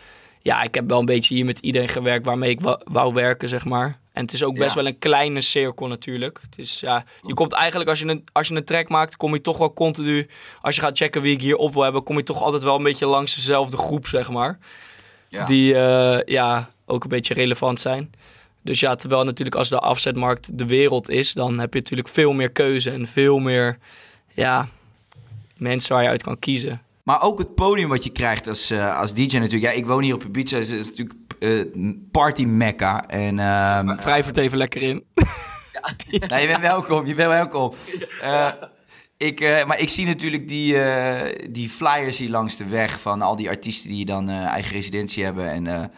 [0.46, 3.50] ja, ik heb wel een beetje hier met iedereen gewerkt waarmee ik wou, wou werken,
[3.50, 4.00] zeg maar.
[4.14, 4.76] En het is ook best ja.
[4.76, 6.42] wel een kleine cirkel natuurlijk.
[6.56, 9.42] Dus ja, je komt eigenlijk als je, een, als je een track maakt, kom je
[9.42, 10.28] toch wel continu.
[10.62, 12.76] Als je gaat checken wie ik hier op wil hebben, kom je toch altijd wel
[12.76, 14.60] een beetje langs dezelfde groep, zeg maar.
[15.28, 15.46] Ja.
[15.46, 18.12] Die uh, ja, ook een beetje relevant zijn.
[18.62, 22.34] Dus ja, terwijl natuurlijk als de afzetmarkt de wereld is, dan heb je natuurlijk veel
[22.34, 23.78] meer keuze en veel meer
[24.34, 24.68] ja,
[25.58, 26.85] mensen waar je uit kan kiezen.
[27.06, 29.64] Maar ook het podium wat je krijgt als, uh, als DJ natuurlijk.
[29.64, 30.58] Ja, ik woon hier op Ibiza.
[30.58, 33.08] Het is natuurlijk uh, party mecca.
[33.08, 35.04] En, um, Wrijf het even lekker in.
[35.72, 35.96] ja.
[36.28, 37.74] nou, je bent welkom, je bent welkom.
[38.24, 38.52] Uh,
[39.18, 40.78] ik, maar ik zie natuurlijk die,
[41.52, 45.52] die flyers hier langs de weg van al die artiesten die dan eigen residentie hebben.
[45.52, 45.92] En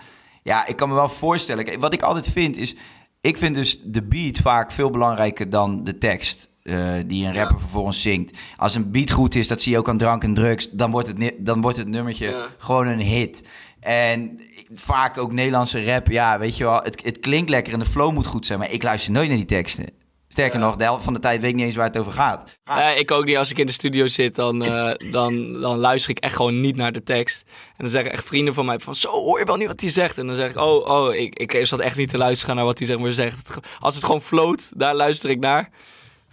[0.43, 1.79] ja, ik kan me wel voorstellen.
[1.79, 2.75] Wat ik altijd vind is,
[3.21, 6.49] ik vind dus de beat vaak veel belangrijker dan de tekst.
[6.67, 7.62] Uh, die een rapper ja.
[7.62, 8.38] vervolgens zingt.
[8.58, 11.08] Als een beat goed is, dat zie je ook aan drank en drugs, dan wordt
[11.08, 12.47] het, dan wordt het nummertje ja.
[12.58, 13.49] gewoon een hit.
[13.80, 14.41] En
[14.73, 18.13] vaak ook Nederlandse rap, ja, weet je wel, het, het klinkt lekker en de flow
[18.13, 19.89] moet goed zijn, maar ik luister nooit naar die teksten.
[20.27, 20.65] Sterker ja.
[20.65, 22.58] nog, de helft van de tijd weet ik niet eens waar het over gaat.
[22.65, 23.38] Ja, ik ook niet.
[23.38, 26.75] Als ik in de studio zit, dan, uh, dan, dan luister ik echt gewoon niet
[26.75, 27.43] naar de tekst.
[27.47, 29.89] En dan zeggen echt vrienden van mij van, zo hoor je wel niet wat hij
[29.89, 30.17] zegt.
[30.17, 32.77] En dan zeg ik, oh, oh, ik, ik zat echt niet te luisteren naar wat
[32.77, 33.58] hij zeg maar zegt.
[33.80, 35.69] Als het gewoon float, daar luister ik naar.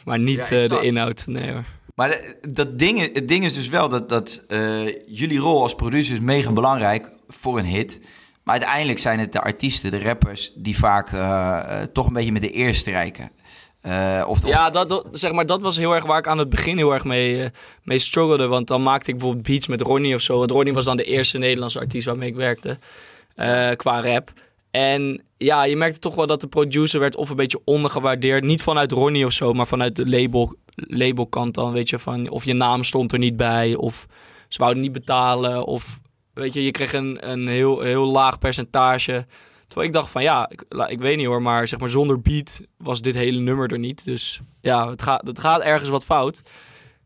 [0.05, 1.65] Maar niet ja, uh, de inhoud, nee hoor.
[1.95, 5.75] Maar de, dat ding, het ding is dus wel dat, dat uh, jullie rol als
[5.75, 8.01] producer is mega belangrijk voor een hit.
[8.43, 12.43] Maar uiteindelijk zijn het de artiesten, de rappers, die vaak uh, toch een beetje met
[12.43, 13.31] de eer strijken.
[14.27, 16.77] of ja, dat, dat, zeg maar, dat was heel erg waar ik aan het begin
[16.77, 17.51] heel erg mee,
[17.83, 18.47] mee struggelde.
[18.47, 20.39] Want dan maakte ik bijvoorbeeld beats met Ronnie of zo.
[20.39, 22.79] Want Ronnie was dan de eerste Nederlandse artiest waarmee ik werkte
[23.77, 24.33] qua rap.
[24.75, 28.45] En ja, je merkte toch wel dat de producer werd of een beetje ondergewaardeerd.
[28.45, 31.73] Niet vanuit Ronnie of zo, maar vanuit de label, labelkant dan.
[31.73, 34.07] Weet je, van of je naam stond er niet bij, of
[34.49, 35.65] ze wouden niet betalen.
[35.65, 36.01] Of
[36.33, 39.27] weet je, je kreeg een, een heel, heel laag percentage.
[39.67, 42.61] Terwijl ik dacht van ja, ik, ik weet niet hoor, maar zeg maar zonder beat
[42.77, 44.05] was dit hele nummer er niet.
[44.05, 46.43] Dus ja, het gaat, het gaat ergens wat fout.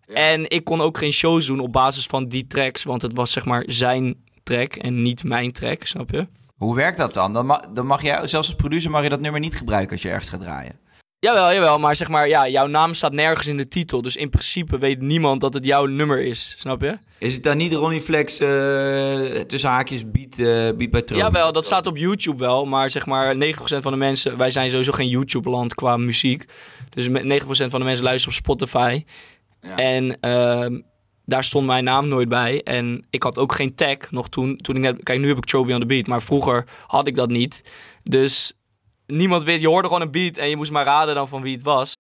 [0.07, 3.33] En ik kon ook geen shows doen op basis van die tracks, want het was
[3.33, 6.27] zeg maar zijn track en niet mijn track, snap je?
[6.59, 7.33] Hoe werkt dat dan?
[7.33, 10.03] Dan mag, dan mag jij, zelfs als producer, mag je dat nummer niet gebruiken als
[10.03, 10.79] je ergens gaat draaien.
[11.21, 14.03] Jawel, jawel, maar zeg maar, ja, jouw naam staat nergens in de titel.
[14.03, 16.99] Dus in principe weet niemand dat het jouw nummer is, snap je?
[17.19, 18.49] Is het dan niet Ronnie Flex uh,
[19.41, 21.19] tussen haakjes beat, uh, beat bij Tron?
[21.19, 24.37] Jawel, dat staat op YouTube wel, maar zeg maar 90% van de mensen...
[24.37, 26.45] Wij zijn sowieso geen YouTube-land qua muziek.
[26.89, 27.11] Dus 90%
[27.45, 29.05] van de mensen luisteren op Spotify.
[29.61, 29.77] Ja.
[29.77, 30.19] En...
[30.21, 30.81] Uh,
[31.29, 32.63] daar stond mijn naam nooit bij.
[32.63, 35.03] En ik had ook geen tag nog toen, toen ik net...
[35.03, 37.63] Kijk, nu heb ik Chobi on the beat, maar vroeger had ik dat niet.
[38.03, 38.53] Dus
[39.07, 41.55] niemand wist, je hoorde gewoon een beat en je moest maar raden dan van wie
[41.55, 41.93] het was.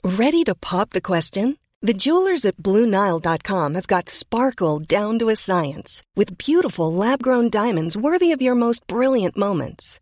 [0.00, 1.56] Ready to pop the question?
[1.80, 7.96] The jewelers at BlueNile.com have got sparkle down to a science with beautiful lab-grown diamonds
[7.96, 10.01] worthy of your most brilliant moments.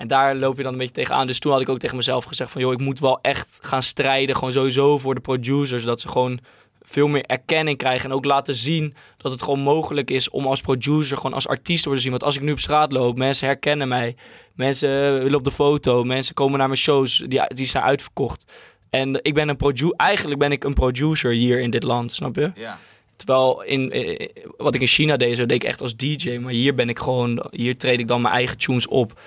[0.00, 1.26] En daar loop je dan een beetje tegenaan.
[1.26, 2.60] Dus toen had ik ook tegen mezelf gezegd van...
[2.60, 4.34] joh, ik moet wel echt gaan strijden.
[4.34, 5.84] Gewoon sowieso voor de producers.
[5.84, 6.40] Dat ze gewoon
[6.82, 8.10] veel meer erkenning krijgen.
[8.10, 11.78] En ook laten zien dat het gewoon mogelijk is om als producer, gewoon als artiest
[11.78, 12.10] te worden zien.
[12.10, 14.16] Want als ik nu op straat loop, mensen herkennen mij.
[14.54, 16.04] Mensen willen op de foto.
[16.04, 17.24] Mensen komen naar mijn shows.
[17.26, 18.44] Die, die zijn uitverkocht.
[18.90, 19.96] En ik ben een producer.
[19.96, 22.52] Eigenlijk ben ik een producer hier in dit land, snap je?
[22.54, 22.78] Ja.
[23.16, 26.38] Terwijl in, eh, wat ik in China deed, zo deed ik echt als DJ.
[26.38, 29.18] Maar hier ben ik gewoon, hier treed ik dan mijn eigen tunes op.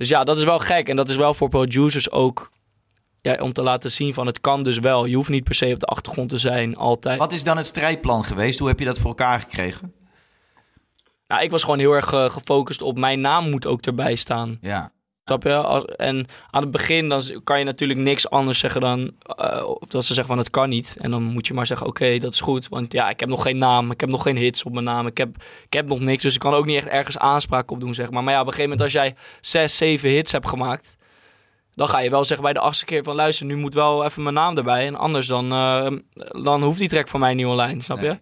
[0.00, 0.88] Dus ja, dat is wel gek.
[0.88, 2.50] En dat is wel voor producers ook
[3.20, 5.04] ja, om te laten zien van het kan dus wel.
[5.04, 7.18] Je hoeft niet per se op de achtergrond te zijn, altijd.
[7.18, 8.58] Wat is dan het strijdplan geweest?
[8.58, 9.94] Hoe heb je dat voor elkaar gekregen?
[11.26, 14.58] Nou, ik was gewoon heel erg uh, gefocust op mijn naam moet ook erbij staan.
[14.60, 14.92] Ja.
[15.30, 15.54] Snap je?
[15.54, 19.12] Als, en aan het begin dan kan je natuurlijk niks anders zeggen dan...
[19.40, 20.96] Uh, dat ze zeggen van het kan niet.
[20.98, 22.68] En dan moet je maar zeggen oké, okay, dat is goed.
[22.68, 23.90] Want ja, ik heb nog geen naam.
[23.90, 25.06] Ik heb nog geen hits op mijn naam.
[25.06, 26.22] Ik heb, ik heb nog niks.
[26.22, 28.24] Dus ik kan ook niet echt ergens aanspraak op doen, zeg maar.
[28.24, 30.96] Maar ja, op een gegeven moment als jij zes, zeven hits hebt gemaakt
[31.74, 34.22] Dan ga je wel zeggen bij de achtste keer van luister, nu moet wel even
[34.22, 34.86] mijn naam erbij.
[34.86, 35.92] En anders dan, eh,
[36.42, 38.06] dan hoeft die track van mij niet online, snap je?
[38.06, 38.18] Nee.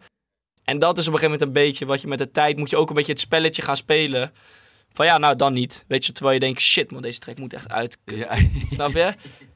[0.65, 2.71] En dat is op een gegeven moment een beetje wat je met de tijd moet
[2.71, 4.33] je ook een beetje het spelletje gaan spelen.
[4.93, 5.85] Van ja, nou dan niet.
[5.89, 7.99] Weet je, terwijl je denkt, shit man, deze track moet echt uit.
[8.05, 8.37] Ja.
[8.71, 9.15] Snap je?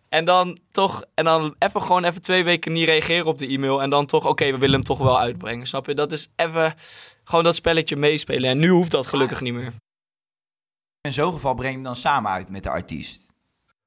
[0.09, 3.83] En dan toch, en dan even gewoon even twee weken niet reageren op de e-mail.
[3.83, 5.67] En dan toch, oké, we willen hem toch wel uitbrengen.
[5.67, 5.95] Snap je?
[5.95, 6.75] Dat is even
[7.25, 8.51] gewoon dat spelletje meespelen.
[8.51, 9.73] En nu hoeft dat gelukkig niet meer.
[11.01, 13.27] In zo'n geval breng je hem dan samen uit met de artiest.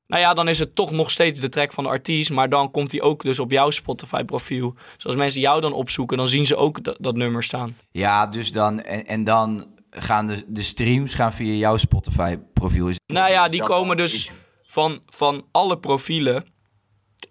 [0.08, 2.29] Nou ja, dan is het toch nog steeds de track van de artiest.
[2.29, 4.75] Maar dan komt hij ook dus op jouw Spotify profiel.
[4.95, 7.77] Dus als mensen jou dan opzoeken, dan zien ze ook dat, dat nummer staan.
[7.91, 9.65] Ja, dus dan, en, en dan
[10.01, 12.89] gaan de, de streams gaan via jouw Spotify profiel.
[12.89, 14.31] Is Nou ja, die komen dus
[14.62, 16.45] van, van alle profielen.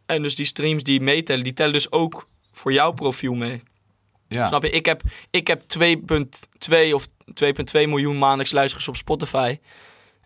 [0.06, 3.62] En dus die streams die meetellen, die tellen dus ook voor jouw profiel mee.
[4.28, 4.46] ja.
[4.46, 4.70] Snap je?
[4.70, 7.06] Ik heb, ik heb 2,2 of
[7.44, 9.58] 2,2 miljoen maandelijks luisteraars op Spotify.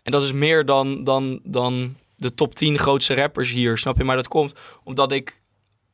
[0.03, 3.77] En dat is meer dan, dan, dan de top 10 grootste rappers hier.
[3.77, 4.03] Snap je?
[4.03, 5.41] Maar dat komt omdat ik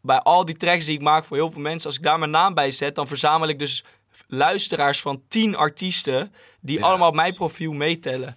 [0.01, 2.31] bij al die tracks die ik maak voor heel veel mensen, als ik daar mijn
[2.31, 3.83] naam bij zet, dan verzamel ik dus
[4.27, 6.85] luisteraars van 10 artiesten die Ja.
[6.85, 8.35] allemaal op mijn profiel meetellen.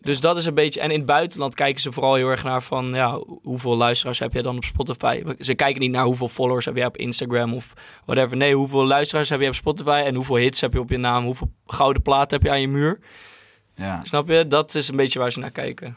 [0.00, 0.80] Dus dat is een beetje.
[0.80, 4.32] En in het buitenland kijken ze vooral heel erg naar van ja, hoeveel luisteraars heb
[4.32, 5.22] je dan op Spotify?
[5.38, 7.72] Ze kijken niet naar hoeveel followers heb jij op Instagram of
[8.04, 8.36] whatever.
[8.36, 11.24] Nee, hoeveel luisteraars heb je op Spotify en hoeveel hits heb je op je naam?
[11.24, 12.98] Hoeveel gouden platen heb je aan je muur?
[13.76, 14.00] ja.
[14.04, 14.46] Snap je?
[14.46, 15.96] Dat is een beetje waar ze naar kijken.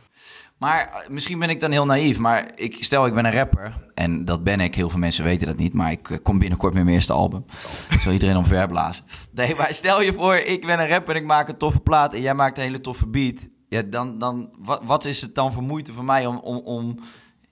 [0.61, 3.73] Maar eh, misschien ben ik dan heel naïef, maar ik, stel ik ben een rapper.
[3.93, 5.73] En dat ben ik, heel veel mensen weten dat niet.
[5.73, 7.45] Maar ik eh, kom binnenkort met mijn eerste album.
[7.89, 9.05] Ik zal iedereen omverblazen.
[9.33, 12.13] Nee, maar stel je voor, ik ben een rapper en ik maak een toffe plaat...
[12.13, 13.47] en jij maakt een hele toffe beat.
[13.69, 16.99] Ja, dan, dan, wat, wat is het dan voor moeite voor mij om, om, om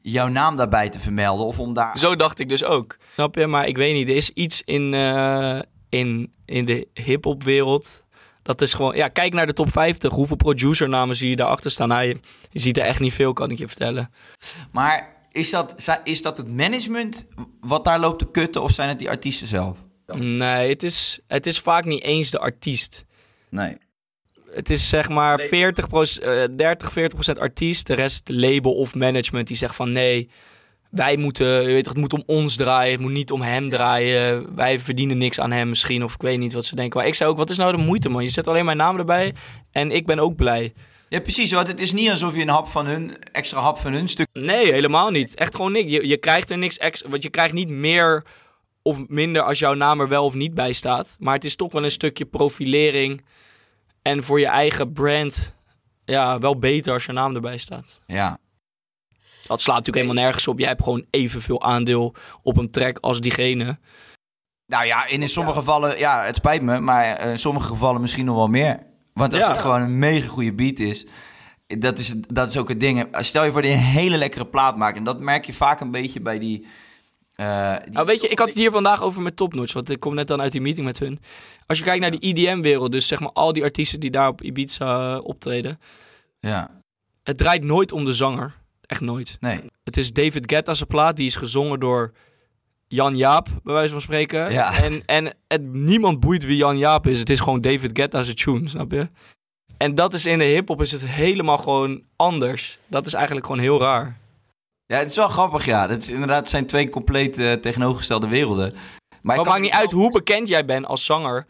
[0.01, 1.45] jouw naam daarbij te vermelden?
[1.45, 1.97] Of om daar...
[1.97, 2.97] Zo dacht ik dus ook.
[3.13, 3.47] Snap je?
[3.47, 8.03] Maar ik weet niet, er is iets in, eh, in, in de hip-hop wereld.
[8.49, 10.11] Dat is gewoon, ja, kijk naar de top 50.
[10.11, 11.87] Hoeveel producernamen zie je daarachter staan?
[11.87, 12.19] Nou, je,
[12.51, 14.11] je ziet er echt niet veel, kan ik je vertellen.
[14.71, 17.25] Maar is dat, is dat het management
[17.61, 18.63] wat daar loopt te kutten...
[18.63, 19.77] of zijn het die artiesten zelf?
[20.13, 23.05] Nee, het is, het is vaak niet eens de artiest.
[23.49, 23.77] Nee.
[24.51, 25.85] Het is zeg maar 40
[26.17, 27.87] eh, 30, 40 procent artiest.
[27.87, 30.29] De rest label of management die zegt van nee,
[30.89, 32.91] wij moeten, je weet het moet om ons draaien.
[32.91, 34.55] Het moet niet om hem draaien.
[34.55, 36.03] Wij verdienen niks aan hem misschien.
[36.03, 36.97] Of ik weet niet wat ze denken.
[36.99, 38.23] Maar ik zei ook, wat is nou de moeite man?
[38.23, 39.33] Je zet alleen mijn naam erbij
[39.71, 40.73] en ik ben ook blij.
[41.09, 41.51] Ja, precies.
[41.51, 44.27] Want het is niet alsof je een hap van hun, extra hap van hun stuk...
[44.33, 45.35] Nee, helemaal niet.
[45.35, 45.91] Echt gewoon niks.
[45.91, 47.09] Je, je krijgt er niks extra.
[47.09, 48.25] Want je krijgt niet meer
[48.81, 51.15] of minder als jouw naam er wel of niet bij staat.
[51.19, 53.25] Maar het is toch wel een stukje profilering.
[54.01, 55.55] En voor je eigen brand.
[56.05, 58.01] Ja, wel beter als je naam erbij staat.
[58.05, 58.37] Ja,
[59.49, 60.59] Dat slaat natuurlijk helemaal nergens op.
[60.59, 63.77] Jij hebt gewoon evenveel aandeel op een track als diegene.
[64.65, 68.01] Nou ja, in, in sommige gevallen, ja, het spijt me, maar eh, in sommige gevallen
[68.01, 68.79] misschien nog wel meer.
[69.13, 69.49] Want als Ja.
[69.49, 71.05] het gewoon een mega goede beat is,
[71.67, 73.07] dat is, dat is ook het ding.
[73.11, 75.91] Stel je voor je een hele lekkere plaat maakt, en dat merk je vaak een
[75.91, 76.67] beetje bij die...
[77.35, 79.73] eh, die- Nou, weet je, ik had het hier vandaag over met Topnotch.
[79.73, 81.19] Want ik kom net dan uit die meeting met hun.
[81.67, 82.91] Als je kijkt naar die EDM-wereld.
[82.91, 85.79] Dus zeg maar al die artiesten die daar op Ibiza eh, optreden.
[86.39, 86.81] Ja,
[87.23, 88.57] Het draait nooit om de zanger.
[88.89, 89.37] Echt nooit.
[89.39, 89.61] nee.
[89.83, 91.15] Het is David Guetta's plaat.
[91.15, 92.13] Die is gezongen door
[92.87, 94.51] Jan Jaap, bij wijze van spreken.
[94.51, 94.83] Ja.
[94.83, 97.19] En, en het, niemand boeit wie Jan Jaap is.
[97.19, 99.09] Het is gewoon David Guetta's tune, snap je?
[99.77, 102.79] En dat is in de hip-hop is het helemaal gewoon anders.
[102.87, 104.17] Dat is eigenlijk gewoon heel raar.
[104.85, 105.87] Ja, het is wel grappig, ja.
[105.87, 108.71] Dat is inderdaad het zijn twee compleet eh, tegenovergestelde werelden.
[108.71, 108.81] Maar
[109.21, 111.45] Maar het maakt niet uit hoe bekend jij bent als zanger.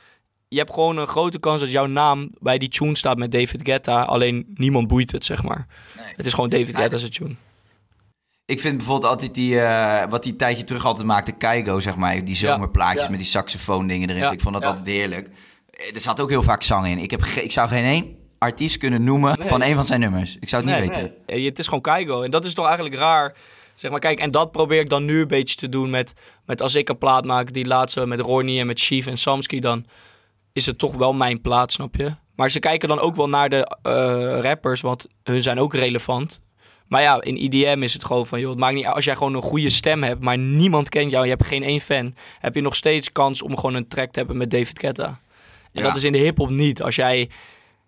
[0.49, 3.59] Je hebt gewoon een grote kans dat jouw naam bij die tune staat met David
[3.63, 4.01] Guetta.
[4.03, 5.67] Alleen niemand boeit het, zeg maar.
[6.15, 7.35] Het is gewoon David Guetta's tune.
[8.45, 12.25] Ik vind bijvoorbeeld altijd die, eh, wat die tijdje terug altijd maakte, Keigo, zeg maar.
[12.25, 13.09] Die zomerplaatjes ja.
[13.09, 14.31] met die saxofoon dingen erin.
[14.31, 15.29] Ik vond dat altijd heerlijk.
[15.69, 16.97] Eh, Er zat ook heel vaak zang in.
[16.97, 19.47] Ik, heb ik zou geen één artiest kunnen noemen Nee.
[19.47, 20.37] van een van zijn nummers.
[20.39, 21.13] Ik zou het niet weten.
[21.25, 21.39] nee.
[21.39, 22.21] Eh, Het is gewoon Keigo.
[22.21, 23.35] En dat is toch eigenlijk raar.
[23.75, 26.13] Zeg maar, kijk, en dat probeer ik dan nu een beetje te doen met,
[26.45, 29.59] met als ik een plaat maak, die laatste met Ronnie en met Chief en Samsky,
[29.59, 29.85] dan
[30.53, 32.15] is het toch wel mijn plaat, snap je?
[32.35, 36.41] Maar ze kijken dan ook wel naar de eh, rappers, want hun zijn ook relevant.
[36.87, 38.95] Maar ja, in IDM is het gewoon van, joh, het maakt niet uit.
[38.95, 41.79] Als jij gewoon een goede stem hebt, maar niemand kent jou, je hebt geen één
[41.79, 45.05] fan, heb je nog steeds kans om gewoon een track te hebben met David Guetta.
[45.05, 45.81] En Ja.
[45.81, 46.81] dat is in de hip-hop niet.
[46.81, 47.29] Als jij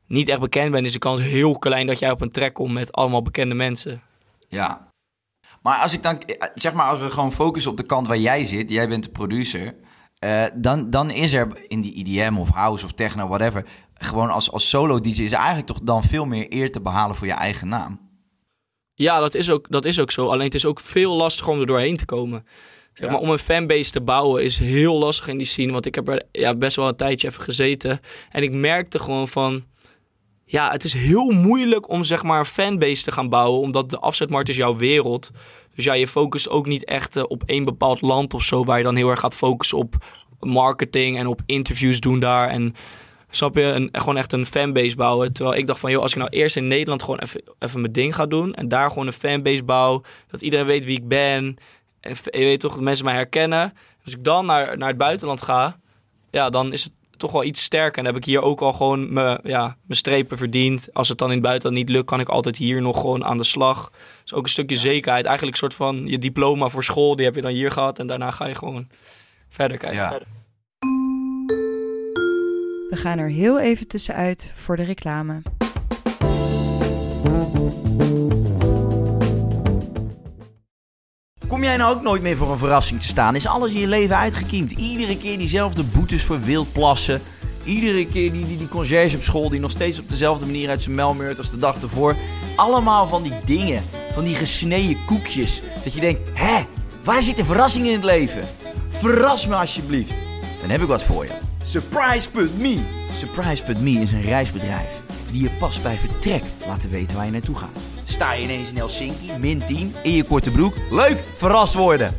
[0.07, 2.73] niet echt bekend bent, is de kans heel klein dat jij op een track komt
[2.73, 4.01] met allemaal bekende mensen.
[4.47, 4.87] Ja.
[5.61, 8.17] Maar als ik dan, eh, zeg maar, als we gewoon focussen op de kant waar
[8.17, 9.75] jij zit, jij bent de producer,
[10.21, 14.51] eh, dan, dan is er in die EDM of house of techno, whatever, gewoon als,
[14.51, 17.99] als solo-DJ is eigenlijk toch dan veel meer eer te behalen voor je eigen naam.
[18.93, 20.27] Ja, dat is, ook, dat is ook zo.
[20.27, 22.45] Alleen het is ook veel lastiger om er doorheen te komen.
[22.93, 25.71] Zeg maar, om een fanbase te bouwen is heel lastig in die scene.
[25.71, 27.99] Want ik heb er ja, best wel een tijdje even gezeten.
[28.29, 29.63] En ik merkte gewoon van...
[30.45, 33.99] ja, het is heel moeilijk om zeg maar een fanbase te gaan bouwen, omdat de
[33.99, 35.31] afzetmarkt is jouw wereld.
[35.75, 38.77] Dus ja, je focust ook niet echt eh, op één bepaald land of zo, waar
[38.77, 39.95] je dan heel erg gaat focussen op
[40.39, 42.49] marketing en op interviews doen daar.
[42.49, 42.75] En
[43.29, 45.33] snap je, een, gewoon echt een fanbase bouwen.
[45.33, 47.19] Terwijl ik dacht van, joh, als ik nou eerst in Nederland gewoon
[47.59, 50.97] even, mijn ding ga doen en daar gewoon een fanbase bouw, dat iedereen weet wie
[50.97, 51.57] ik ben.
[51.99, 53.73] En je weet toch, dat mensen mij herkennen.
[54.05, 55.79] Als ik dan naar, naar het buitenland ga,
[56.31, 57.99] ja, dan is het toch wel iets sterker.
[57.99, 60.93] En heb ik hier ook al gewoon mijn, ja, mijn strepen verdiend.
[60.93, 63.37] Als het dan in het buitenland niet lukt, kan ik altijd hier nog gewoon aan
[63.37, 63.91] de slag.
[64.23, 65.25] Dus ook een stukje zekerheid.
[65.25, 67.99] Eigenlijk een soort van je diploma voor school, die heb je dan hier gehad.
[67.99, 68.87] En daarna ga je gewoon
[69.49, 69.99] verder kijken.
[69.99, 70.09] Ja.
[70.09, 70.27] Verder.
[72.89, 75.41] We gaan er heel even tussenuit voor de reclame.
[81.61, 83.35] Kom jij nou ook nooit meer voor een verrassing te staan?
[83.35, 84.71] Is alles in je leven uitgekiemd?
[84.71, 87.21] Iedere keer diezelfde boetes voor wildplassen.
[87.63, 90.83] Iedere keer die, die, die conciërge op school die nog steeds op dezelfde manier uit
[90.83, 92.15] zijn mel meurt als de dag ervoor.
[92.55, 95.61] Allemaal van die dingen, van die gesneden koekjes.
[95.83, 96.63] Dat je denkt, hè,
[97.03, 98.43] waar zit de verrassing in het leven?
[98.89, 100.13] Verras me alsjeblieft.
[100.61, 101.31] Dan heb ik wat voor je.
[101.61, 102.77] Surprise.me.
[103.13, 108.00] Surprise.me is een reisbedrijf die je pas bij vertrek laten weten waar je naartoe gaat.
[108.11, 110.73] Sta je ineens in Helsinki, min 10, in je korte broek.
[110.89, 112.15] Leuk, verrast worden.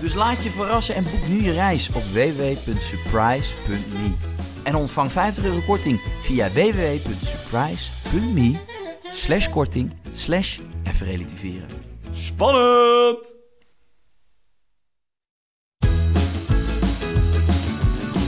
[0.00, 4.12] Dus laat je verrassen en boek nu je reis op www.surprise.me.
[4.62, 8.56] En ontvang 50 euro korting via www.surprise.me
[9.12, 11.68] slash korting slash even relativeren.
[12.12, 13.34] Spannend!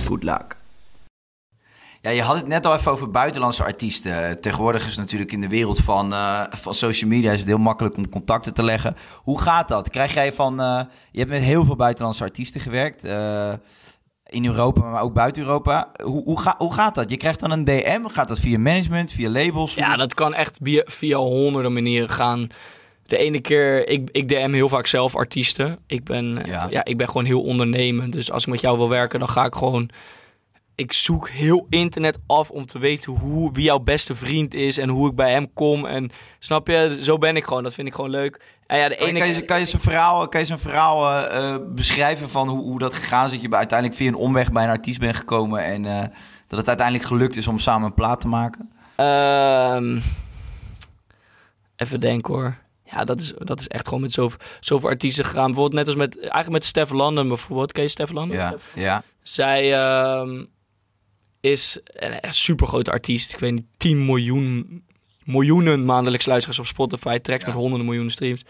[0.05, 0.56] Good luck.
[2.07, 4.41] Ja, je had het net al even over buitenlandse artiesten.
[4.41, 7.59] Tegenwoordig is het natuurlijk in de wereld van, eh, van social media is het heel
[7.59, 8.97] makkelijk om contacten te leggen.
[9.15, 9.91] Hoe gaat dat?
[9.91, 10.61] Krijg jij van...
[10.61, 13.05] eh, je hebt met heel veel buitenlandse artiesten gewerkt.
[13.05, 13.53] eh,
[14.27, 15.91] in Europa, maar ook buiten Europa.
[16.03, 17.11] Hoe, hoe, ga, hoe gaat dat?
[17.11, 18.05] Je krijgt dan een DM.
[18.07, 19.75] Gaat dat via management, via labels?
[19.75, 22.49] Ja, dat kan echt via, via honderden manieren gaan.
[23.07, 25.79] De ene keer, ik, ik DM heel vaak zelf artiesten.
[25.87, 26.67] Ik ben, Ja.
[26.71, 26.85] ja.
[26.85, 28.13] ik ben gewoon heel ondernemend.
[28.13, 29.91] Dus als ik met jou wil werken, dan ga ik gewoon...
[30.77, 34.89] Ik zoek heel internet af om te weten hoe, wie jouw beste vriend is en
[34.89, 35.87] hoe ik bij hem kom.
[35.87, 37.63] En snap je, zo ben ik gewoon.
[37.63, 38.41] Dat vind ik gewoon leuk.
[38.67, 41.55] En ja, de ene kan je, kan je zo'n verhaal, kan je zo'n verhaal eh,
[41.55, 43.31] eh, beschrijven van hoe, hoe dat gegaan is?
[43.31, 46.09] Dat je bij- uiteindelijk via een omweg bij een artiest bent gekomen en eh,
[46.49, 48.71] dat het uiteindelijk gelukt is om samen een plaat te maken?
[48.97, 49.99] Ehm,
[51.77, 52.57] even denken hoor.
[52.85, 55.45] Ja, dat is, dat is echt gewoon met zoveel, zoveel artiesten gegaan.
[55.47, 57.73] Bijvoorbeeld net als met, eigenlijk met Stef London bijvoorbeeld.
[57.73, 58.37] Ken je Stef London?
[58.37, 59.03] Ja, ja.
[59.23, 60.45] Zij ehm,
[61.51, 63.33] is een echt super grote artiest.
[63.33, 64.83] Ik weet niet, 10 miljoen,
[65.25, 67.19] miljoenen maandelijks luisteraars op Spotify.
[67.19, 67.49] Tracks Ja.
[67.49, 68.45] met honderden miljoenen streams.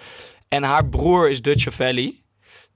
[0.49, 2.23] En haar broer is Dutch Valley.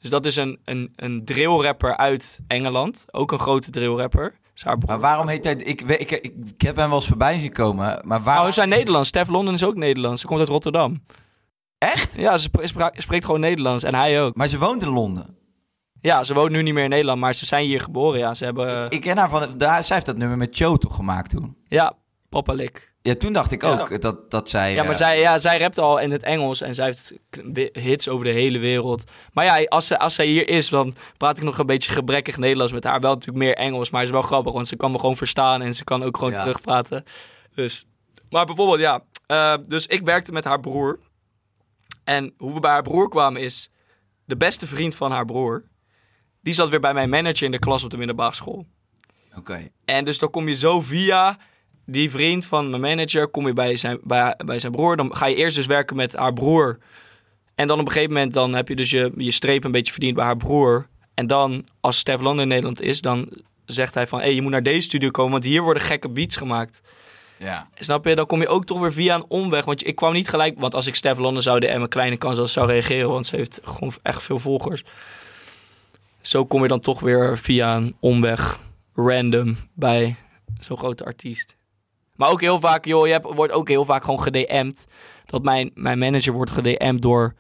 [0.00, 3.04] Dus dat is een, een, een drillrapper uit Engeland.
[3.10, 4.38] Ook een grote drillrapper.
[4.86, 5.54] Maar waarom heet hij...
[5.54, 8.46] Ik, weet- ik, ik, ik heb hem wel eens voorbij zien komen, maar Oh, waarom...
[8.46, 9.08] ze zijn Nederlands.
[9.08, 10.20] Stef London is ook Nederlands.
[10.20, 11.02] Ze komt uit Rotterdam.
[11.78, 12.16] Echt?
[12.16, 12.48] Ja, ze
[12.94, 13.84] spreekt gewoon Nederlands.
[13.84, 14.34] En hij ook.
[14.36, 15.36] Maar ze woont in Londen.
[16.00, 18.18] Ja, ze woont nu niet meer in Nederland, maar ze zijn hier geboren.
[18.18, 18.90] Ja, ze hebben...
[18.90, 19.58] Ik ken haar van...
[19.58, 21.56] Daar, zij heeft dat nummer met Joe toch gemaakt toen?
[21.68, 21.92] Ja,
[22.28, 22.88] Papa Lik.
[23.02, 24.72] Ja, toen dacht ik ook dat, dat zij...
[24.72, 27.12] Ja, maar eh, zij, ja, zij rapt al in het Engels en zij heeft
[27.72, 29.10] hits over de hele wereld.
[29.32, 32.36] Maar ja, als, ze, als zij hier is, dan praat ik nog een beetje gebrekkig
[32.36, 33.00] Nederlands met haar.
[33.00, 35.62] Wel natuurlijk meer Engels, maar het is wel grappig, want ze kan me gewoon verstaan
[35.62, 36.40] en ze kan ook gewoon Ja.
[36.40, 37.04] terugpraten.
[37.54, 37.84] Dus,
[38.30, 39.02] maar bijvoorbeeld, ja.
[39.26, 40.98] eh, dus ik werkte met haar broer.
[42.04, 43.70] En hoe we bij haar broer kwamen is,
[44.24, 45.64] de beste vriend van haar broer,
[46.42, 48.66] die zat weer bij mijn manager in de klas op de middelbare school.
[49.36, 49.68] Oké.
[49.84, 51.38] En dus dan kom je zo via
[51.86, 54.96] die vriend van mijn manager, kom je bij zijn, bij, bij zijn broer.
[54.96, 56.78] Dan ga je eerst dus werken met haar broer.
[57.54, 59.92] En dan op een gegeven moment dan heb je dus je, je streep een beetje
[59.92, 60.88] verdiend bij haar broer.
[61.14, 63.32] En dan, als Stef London in Nederland is, dan
[63.64, 64.18] zegt hij van...
[64.18, 66.80] hé, hey, je moet naar deze studio komen, want hier worden gekke beats gemaakt.
[67.38, 67.68] Ja.
[67.74, 68.14] Snap je?
[68.14, 69.64] Dan kom je ook toch weer via een omweg.
[69.64, 70.58] Want ik kwam niet gelijk...
[70.58, 73.08] Want als ik Stef London zou en mijn kleine kans zou reageren...
[73.08, 74.84] want ze heeft gewoon echt veel volgers.
[76.20, 78.60] Zo kom je dan toch weer via een omweg
[78.94, 80.16] random bij
[80.60, 81.56] zo'n grote artiest.
[82.16, 84.84] Maar ook heel vaak, joh, je hebt, wordt ook heel vaak gewoon gedM'd.
[85.24, 87.34] Dat mijn, mijn manager wordt gedM'd door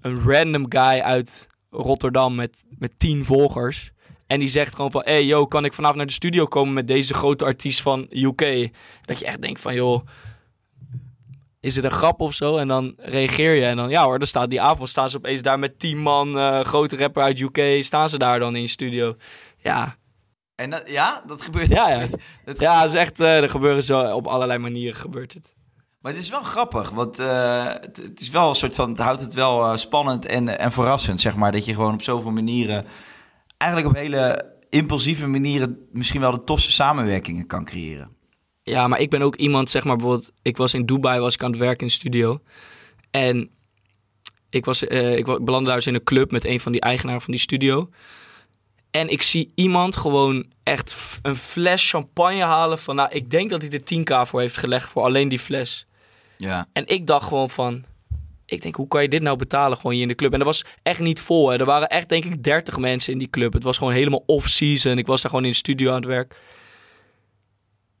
[0.00, 3.92] een random guy uit Rotterdam met, met tien volgers.
[4.26, 6.86] En die zegt gewoon van, hey yo, kan ik vanavond naar de studio komen met
[6.86, 8.70] deze grote artiest van UK?
[9.02, 10.06] Dat je echt denkt van, joh,
[11.64, 12.56] is het een grap of zo?
[12.56, 15.42] En dan reageer je en dan, ja hoor, dan staat die avond, staan ze opeens
[15.42, 18.68] daar met tien man, eh, grote rapper uit UK, staan ze daar dan in je
[18.68, 19.16] studio.
[19.56, 19.96] Ja,
[20.54, 21.68] En dat, ja, dat gebeurt...
[21.68, 22.06] ja, ja.
[22.44, 25.54] Dat Ja, het is echt, eh, er gebeuren zo, op allerlei manieren gebeurt het.
[26.00, 28.98] Maar het is wel grappig, want eh, het, het is wel een soort van, het
[28.98, 31.52] houdt het wel spannend en, en verrassend, zeg maar.
[31.52, 32.86] Dat je gewoon op zoveel manieren,
[33.56, 38.13] eigenlijk op hele impulsieve manieren, misschien wel de tofste samenwerkingen kan creëren.
[38.64, 41.42] Ja, maar ik ben ook iemand, zeg maar bijvoorbeeld, ik was in Dubai, was ik
[41.42, 42.40] aan het werken in de studio.
[43.10, 43.50] En
[44.50, 47.20] ik, was, eh, ik belandde daar dus in een club met een van die eigenaren
[47.20, 47.88] van die studio.
[48.90, 53.62] En ik zie iemand gewoon echt een fles champagne halen van, nou, ik denk dat
[53.62, 55.86] hij er 10k voor heeft gelegd voor alleen die fles.
[56.36, 56.68] Ja.
[56.72, 57.84] En ik dacht gewoon van,
[58.46, 60.32] ik denk, hoe kan je dit nou betalen gewoon hier in de club?
[60.32, 61.48] En dat was echt niet vol.
[61.48, 61.58] Hè.
[61.58, 63.52] Er waren echt, denk ik, 30 mensen in die club.
[63.52, 64.98] Het was gewoon helemaal off-season.
[64.98, 66.36] Ik was daar gewoon in de studio aan het werk.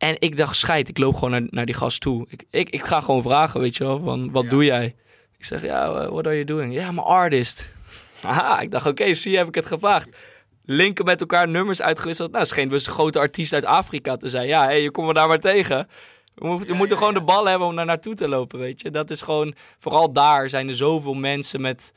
[0.04, 2.26] En ik dacht, scheid, ik loop gewoon naar, naar die gast toe.
[2.28, 4.94] Ik, ik, ik ga gewoon vragen, weet je wel, van, wat doe jij?
[5.38, 6.74] Ik zeg, ja, uh, what are you doing?
[6.74, 7.68] Ja, I'm an artist.
[8.22, 10.08] Haha, ik dacht, oké, zie, heb ik het gevraagd.
[10.64, 12.32] Linken met elkaar, nummers uitgewisseld.
[12.32, 14.46] Nou, scheen dus een grote artiest uit Afrika te zijn.
[14.46, 15.88] Ja, hé, je komt me daar maar tegen.
[16.34, 18.90] We moeten, we moeten gewoon de bal hebben om daar naartoe te lopen, weet je.
[18.90, 21.92] Dat is gewoon, vooral daar zijn er zoveel mensen met,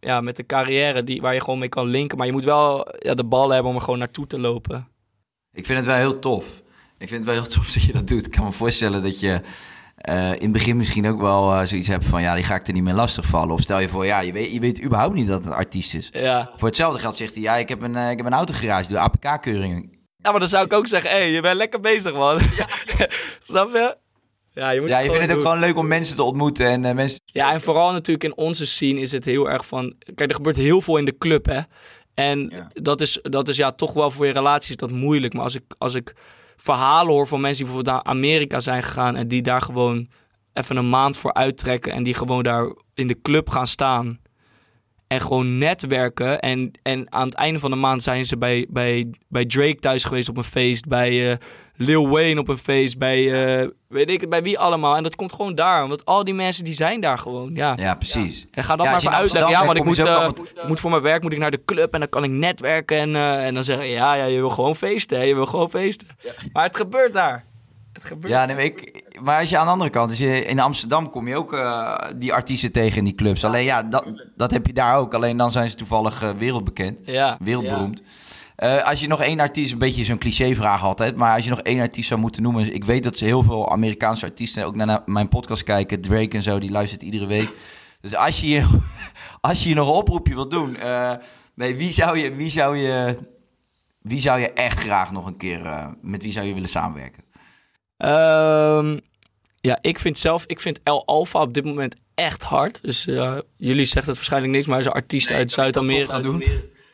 [0.00, 2.18] ja, met een carrière die, waar je gewoon mee kan linken.
[2.18, 4.88] Maar je moet wel ja, de bal hebben om er gewoon naartoe te lopen.
[5.52, 6.62] Ik vind het wel heel tof.
[7.00, 8.26] Ik vind het wel heel tof dat je dat doet.
[8.26, 9.40] Ik kan me voorstellen dat je
[9.96, 12.22] eh, in het begin misschien ook wel eh, zoiets hebt van...
[12.22, 13.54] ja, die ga ik er niet meer lastigvallen.
[13.54, 15.94] Of stel je voor, ja, je weet, je weet überhaupt niet dat het een artiest
[15.94, 16.08] is.
[16.12, 16.50] Ja.
[16.56, 18.98] Voor hetzelfde geld zegt hij, ja, ik heb een, eh, ik heb een autogarage, doe
[18.98, 19.90] APK-keuringen.
[20.16, 22.40] ja, maar dan zou ik ook zeggen, hé, hey, je bent lekker bezig, man.
[23.48, 23.96] Snap je?
[24.52, 26.96] Ja, je, moet Ja, je vindt het ook gewoon leuk om mensen te ontmoeten en
[26.96, 27.20] mensen...
[27.24, 29.94] Ja, en vooral natuurlijk in onze scene is het heel erg van...
[30.14, 31.60] Kijk, er gebeurt heel veel in de club, hè.
[32.14, 32.68] En Ja.
[32.72, 35.32] dat, is, dat is ja toch wel voor je relaties dat moeilijk.
[35.34, 36.14] Maar als ik, als ik
[36.62, 39.16] verhalen hoor van mensen die bijvoorbeeld naar Amerika zijn gegaan...
[39.16, 40.08] en die daar gewoon
[40.52, 41.92] even een maand voor uittrekken...
[41.92, 44.20] en die gewoon daar in de club gaan staan...
[45.10, 46.40] en gewoon netwerken.
[46.40, 50.04] En, en aan het einde van de maand zijn ze bij, bij, bij Drake thuis
[50.04, 50.86] geweest op een feest...
[50.86, 51.36] bij eh,
[51.82, 53.18] Lil Wayne op een feest, bij
[53.60, 54.96] eh, weet ik het, bij wie allemaal.
[54.96, 57.72] En dat komt gewoon daar, want al die mensen die zijn daar gewoon, ja.
[57.76, 58.46] Ja, precies.
[58.50, 60.28] En ga dan Ja, maar in uitleggen, ja, want ik moet, eh,
[60.66, 62.96] moet voor mijn werk moet ik naar de club en dan kan ik netwerken.
[62.96, 65.70] En, eh, en dan zeggen, ja, ja, je wil gewoon feesten, hè, je wil gewoon
[65.70, 66.06] feesten.
[66.52, 67.44] Maar het gebeurt daar.
[67.92, 68.32] Het gebeurt.
[68.32, 71.10] Ja, nee, maar, ik, maar als je aan de andere kant, dus je, in Amsterdam
[71.10, 73.44] kom je ook eh, die artiesten tegen in die clubs.
[73.44, 74.04] Alleen ja, dat,
[74.36, 75.14] dat heb je daar ook.
[75.14, 77.36] Alleen dan zijn ze toevallig eh, wereldbekend, Ja.
[77.40, 78.02] wereldberoemd.
[78.56, 81.60] Eh, als je nog één artiest, een beetje zo'n clichévraag altijd, maar als je nog
[81.60, 82.74] één artiest zou moeten noemen.
[82.74, 86.00] Ik weet dat ze heel veel Amerikaanse artiesten ook naar, mijn podcast kijken.
[86.00, 87.54] Drake en zo, die luistert iedere week.
[88.00, 88.66] Dus als je hier,
[89.40, 91.12] als je hier nog een oproepje wilt doen, eh,
[91.54, 93.16] nee, wie zou je, wie zou je,
[94.02, 97.24] wie zou je echt graag nog een keer, eh, met wie zou je willen samenwerken?
[98.00, 98.98] Ehm,
[99.60, 102.82] ja, ik vind zelf, ik vind El Alfa op dit moment echt hard.
[102.82, 106.18] Dus eh, jullie zeggen het waarschijnlijk niks, maar hij is een artiest uit Zuid-Amerika.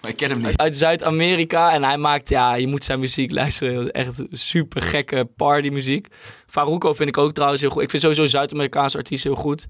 [0.01, 0.57] Maar ik ken hem niet.
[0.57, 1.73] Uit Zuid-Amerika.
[1.73, 3.91] En hij maakt, ja, je moet zijn muziek luisteren.
[3.91, 6.07] Echt super gekke partymuziek.
[6.47, 7.83] Faruko vind ik ook trouwens heel goed.
[7.83, 9.67] Ik vind sowieso Zuid-Amerikaanse artiesten heel goed.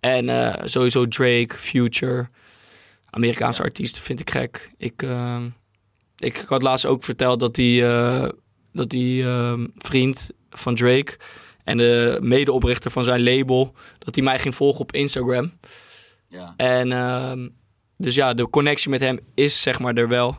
[0.00, 2.28] En eh, sowieso Drake, Future.
[3.10, 4.70] Amerikaanse artiesten vind ik gek.
[4.76, 5.42] Ik, eh,
[6.18, 8.28] ik had laatst ook verteld dat die, eh,
[8.72, 11.16] dat die eh, vriend van Drake
[11.64, 15.52] en de medeoprichter van zijn label, dat hij mij ging volgen op Instagram.
[16.28, 16.54] Ja.
[16.56, 17.48] En ehm,
[17.96, 20.36] dus ja, de connectie met hem is zeg maar er wel.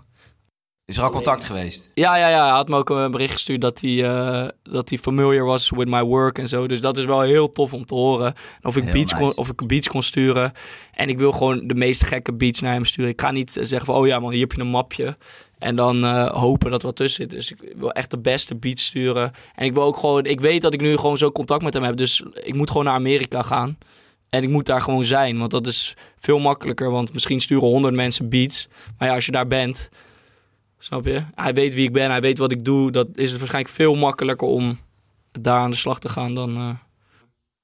[0.85, 1.89] Is er al contact geweest?
[1.93, 2.43] Ja, ja, ja.
[2.43, 5.87] Hij had me ook een bericht gestuurd dat hij, eh, dat hij familiar was with
[5.87, 6.67] my work en zo.
[6.67, 8.25] Dus dat is wel heel tof om te horen.
[8.25, 10.51] En Of ik, Heel beats kon, of ik beats kon sturen.
[10.91, 13.11] En ik wil gewoon de meest gekke beats naar hem sturen.
[13.11, 15.17] Ik ga niet zeggen van, oh ja man, hier heb je een mapje.
[15.59, 17.31] En dan eh, hopen dat er wat tussen zit.
[17.31, 19.31] Dus ik wil echt de beste beats sturen.
[19.55, 21.83] En ik wil ook gewoon, ik weet dat ik nu gewoon zo contact met hem
[21.83, 21.97] heb.
[21.97, 23.77] Dus ik moet gewoon naar Amerika gaan.
[24.29, 25.37] En ik moet daar gewoon zijn.
[25.37, 26.91] Want dat is veel makkelijker.
[26.91, 28.67] Want misschien sturen honderd mensen beats.
[28.97, 29.89] Maar ja, als je daar bent,
[30.81, 31.23] Snap je?
[31.35, 32.91] Hij weet wie ik ben, hij weet wat ik doe.
[32.91, 34.79] Dat is het waarschijnlijk veel makkelijker om
[35.31, 36.55] daar aan de slag te gaan dan.
[36.55, 36.69] eh,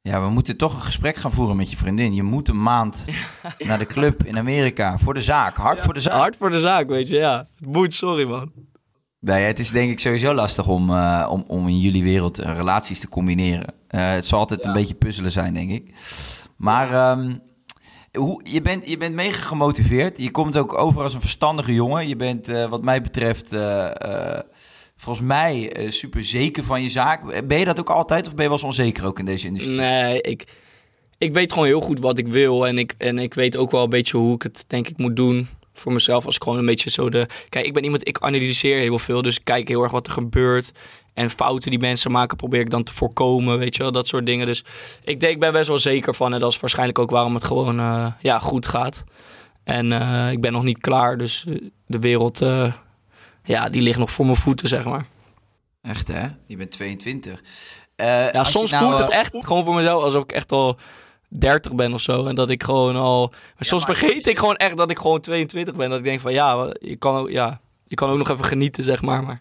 [0.06, 2.14] Ja, we moeten toch een gesprek gaan voeren met je vriendin.
[2.14, 3.04] Je moet een maand
[3.68, 4.98] naar de club in Amerika.
[4.98, 5.58] Voor de zaak.
[5.58, 6.20] Hard voor de zaak.
[6.20, 7.48] Hard voor de zaak, weet je, ja.
[7.60, 8.52] Het moet, sorry man.
[9.20, 13.00] Nee, het is denk ik sowieso lastig om, eh, om, om in jullie wereld relaties
[13.00, 13.74] te combineren.
[13.88, 15.94] Eh, het zal altijd een beetje puzzelen zijn, denk ik.
[16.58, 17.36] Maar ehm,
[18.16, 20.18] hoe, je, bent, je bent mega gemotiveerd.
[20.18, 22.08] Je komt ook over als een verstandige jongen.
[22.08, 24.44] Je bent, eh, wat mij betreft, eh, eh,
[25.06, 27.48] volgens mij eh, super zeker van je zaak.
[27.48, 29.76] Ben je dat ook altijd of ben je wel eens onzeker ook in deze industrie?
[29.76, 30.44] Nee, ik,
[31.18, 32.68] ik weet gewoon heel goed wat ik wil.
[32.68, 35.16] En ik, en ik weet ook wel een beetje hoe ik het denk ik moet
[35.16, 36.26] doen voor mezelf.
[36.26, 37.28] Als ik gewoon een beetje zo de...
[37.50, 39.22] Kijk, ik ben iemand, ik analyseer heel veel.
[39.22, 40.72] Dus ik kijk heel erg wat er gebeurt.
[41.14, 43.92] En fouten die mensen maken probeer ik dan te voorkomen, weet je wel.
[43.92, 44.46] Dat soort dingen.
[44.46, 44.64] Dus
[45.04, 46.34] ik denk, ik ben best wel zeker van.
[46.34, 49.04] En dat is waarschijnlijk ook waarom het gewoon eh, ja, goed gaat.
[49.64, 51.18] En eh, ik ben nog niet klaar.
[51.18, 51.46] Dus
[51.88, 52.42] de wereld,
[53.46, 55.06] ja, die ligt nog voor mijn voeten, zeg maar.
[55.82, 56.28] Echt hè?
[56.48, 57.42] Je bent 22.
[57.96, 60.78] Eh, Ja, soms nou, voelt het eh, echt gewoon voor mezelf alsof ik echt al
[61.30, 62.26] 30 ben of zo.
[62.26, 63.28] En dat ik gewoon al.
[63.30, 65.90] Maar soms maar- vergeet ik gewoon echt dat ik gewoon 22 ben.
[65.90, 68.84] Dat ik denk van ja, je kan ook, ja, je kan ook nog even genieten,
[68.84, 69.24] zeg maar.
[69.24, 69.40] maar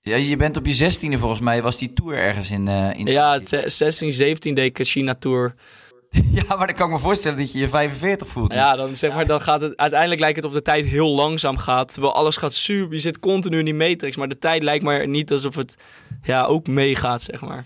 [0.00, 2.68] Ja, je bent op je zestiende volgens mij, was die tour ergens in...
[2.68, 5.54] eh, in Ja, het ze- 16, 17 deed ik een China-tour.
[6.38, 8.52] ja, maar dan kan ik me voorstellen dat je je 45 voelt.
[8.52, 9.76] Ja, dan, zeg maar, dan gaat het...
[9.76, 11.92] Uiteindelijk lijkt het of de tijd heel langzaam gaat.
[11.92, 12.94] Terwijl alles gaat super...
[12.94, 14.16] Je zit continu in die matrix.
[14.16, 15.76] Maar de tijd lijkt maar niet alsof het
[16.22, 17.64] ja, ook meegaat, zeg maar.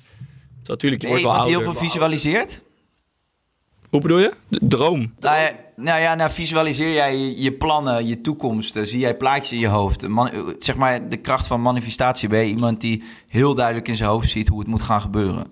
[0.58, 1.80] Dus natuurlijk, je Nee, wordt wel iemand die ouder.
[1.80, 2.60] heel veel visualiseert?
[3.90, 4.32] Hoe bedoel je?
[4.48, 5.14] De droom.
[5.20, 9.16] Nou ja, nou ja, nou visualiseer jij je, je plannen, je toekomst, eh, zie jij
[9.16, 10.08] plaatjes in je hoofd.
[10.08, 13.96] Man- eh, zeg maar, de kracht van manifestatie ben je iemand die heel duidelijk in
[13.96, 15.46] zijn hoofd ziet hoe het moet gaan gebeuren.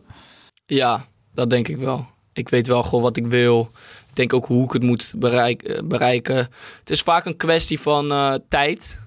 [0.66, 2.06] Ja, dat denk ik wel.
[2.32, 3.70] Ik weet wel gewoon wat ik wil.
[4.08, 6.36] Ik denk ook hoe ik het moet bereik- eh, bereiken.
[6.78, 8.98] Het is vaak een kwestie van eh, tijd.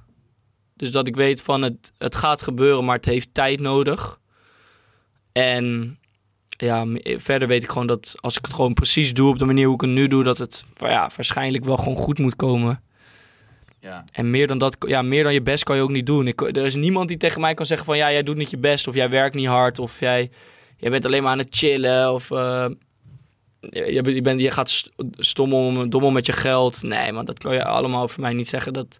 [0.76, 4.20] Dus dat ik weet van het, het gaat gebeuren, maar het heeft tijd nodig.
[5.32, 5.98] En
[6.48, 9.66] ja, verder weet ik gewoon dat als ik het gewoon precies doe op de manier
[9.66, 12.84] hoe ik het nu doe, dat het ja, waarschijnlijk wel gewoon goed moet komen.
[13.80, 14.06] Ja.
[14.12, 16.28] En meer dan dat, ja, meer dan je best kan je ook niet doen.
[16.28, 18.58] Ik, er is niemand die tegen mij kan zeggen van ja, jij doet niet je
[18.58, 20.32] best of jij werkt niet hard of jij,
[20.78, 22.66] jij bent alleen maar aan het chillen of eh,
[23.70, 26.82] je, bent- je, gaat st- stom om, dom om met je geld.
[26.84, 28.74] Nee, man, dat kan je allemaal over mij niet zeggen.
[28.74, 29.00] Dat,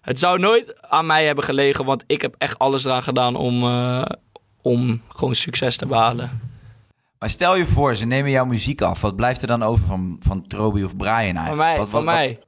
[0.00, 3.62] het zou nooit aan mij hebben gelegen, want ik heb echt alles eraan gedaan om,
[3.64, 4.02] eh,
[4.62, 6.40] om gewoon succes te behalen.
[7.18, 9.00] Maar stel je voor, ze nemen jouw muziek af.
[9.00, 11.48] Wat blijft er dan over van, van Troby of Brian eigenlijk?
[11.48, 12.28] Van mij, Wat- van wat- mij.
[12.34, 12.46] Wat,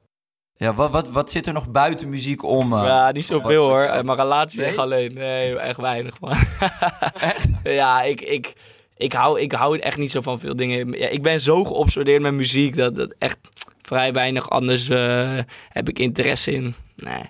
[0.57, 2.73] ja, wat, wat, wat zit er nog buiten muziek om?
[2.73, 2.83] eh?
[2.85, 3.83] Ja, niet zoveel hoor.
[3.83, 4.69] Eh, Mijn relatie Nee?
[4.69, 5.15] echt alleen.
[5.15, 6.37] Nee, echt weinig man.
[7.63, 8.53] Ja, ik, ik,
[9.01, 10.93] ik, hou, ik hou echt niet zo van veel dingen.
[10.93, 13.39] Ja, ik ben zo geobsedeerd met muziek dat, dat echt
[13.83, 15.39] vrij weinig anders eh,
[15.69, 16.75] heb ik interesse in.
[16.97, 17.23] Nee.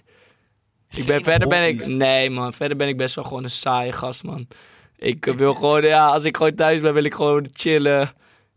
[0.91, 3.51] Ik ben, Geen verder ben ik, nee man, verder ben ik best wel gewoon een
[3.51, 4.47] saaie gast man.
[4.97, 8.12] Ik eh, wil gewoon, ja, als ik gewoon thuis ben, wil ik gewoon chillen.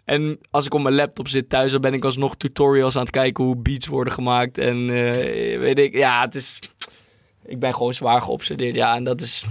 [0.06, 3.12] En als ik op mijn laptop zit thuis, dan ben ik alsnog tutorials aan het
[3.12, 4.58] kijken hoe beats worden gemaakt.
[4.58, 6.60] En eh, weet ik, ja, het is,
[7.46, 8.76] ik ben gewoon zwaar geobsedeerd.
[8.76, 9.44] Ja, en dat is,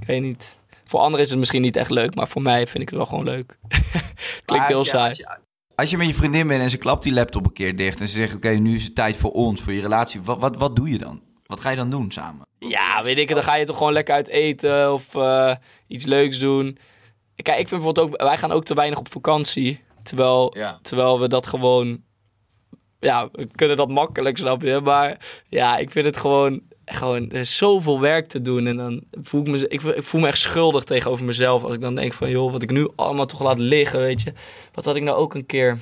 [0.00, 0.57] ik weet niet.
[0.88, 3.06] Voor anderen is het misschien niet echt leuk, maar voor mij vind ik het wel
[3.06, 3.58] gewoon leuk.
[4.44, 5.08] Klinkt heel saai.
[5.08, 5.38] Als je,
[5.74, 8.00] als je met je vriendin bent en ze klapt die laptop een keer dicht...
[8.00, 10.22] en ze zegt, oké, nu is het tijd voor ons, voor je relatie.
[10.22, 11.22] Wat, wat, wat doe je dan?
[11.46, 12.46] Wat ga je dan doen samen?
[12.58, 15.54] Ja, weet ik, dan ga je toch gewoon lekker uit eten of eh,
[15.86, 16.78] iets leuks doen.
[17.34, 19.80] Kijk, ik vind bijvoorbeeld ook, wij gaan ook te weinig op vakantie.
[20.02, 20.78] Terwijl, Ja.
[20.82, 22.02] terwijl we dat gewoon,
[23.00, 24.80] ja, we kunnen dat makkelijk, snap je.
[24.80, 28.66] Maar ja, ik vind het gewoon, gewoon, zoveel werk te doen.
[28.66, 31.64] En dan voel ik me, ik, ik voel me echt schuldig tegenover mezelf.
[31.64, 34.32] Als ik dan denk van, joh, wat ik nu allemaal toch laat liggen, weet je.
[34.72, 35.78] Wat had ik nou ook een keer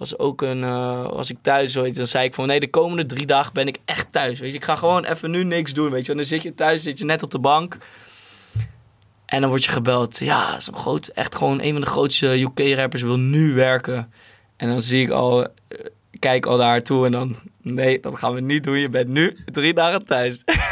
[0.00, 3.06] was ook een, eh, was ik thuis, weet dan zei ik van nee, de komende
[3.06, 4.40] drie dagen ben ik echt thuis.
[4.40, 6.10] Weet je, ik ga gewoon even nu niks doen, weet je.
[6.10, 7.76] En dan zit je thuis, zit je net op de bank.
[9.26, 10.18] En dan word je gebeld.
[10.18, 14.12] Ja, zo'n groot, echt gewoon een van de grootste UK-rappers wil nu werken.
[14.56, 15.50] En dan zie ik al, eh,
[16.18, 18.78] kijk al naar haar toe en dan, nee, dat gaan we niet doen.
[18.78, 20.42] Je bent nu drie dagen thuis.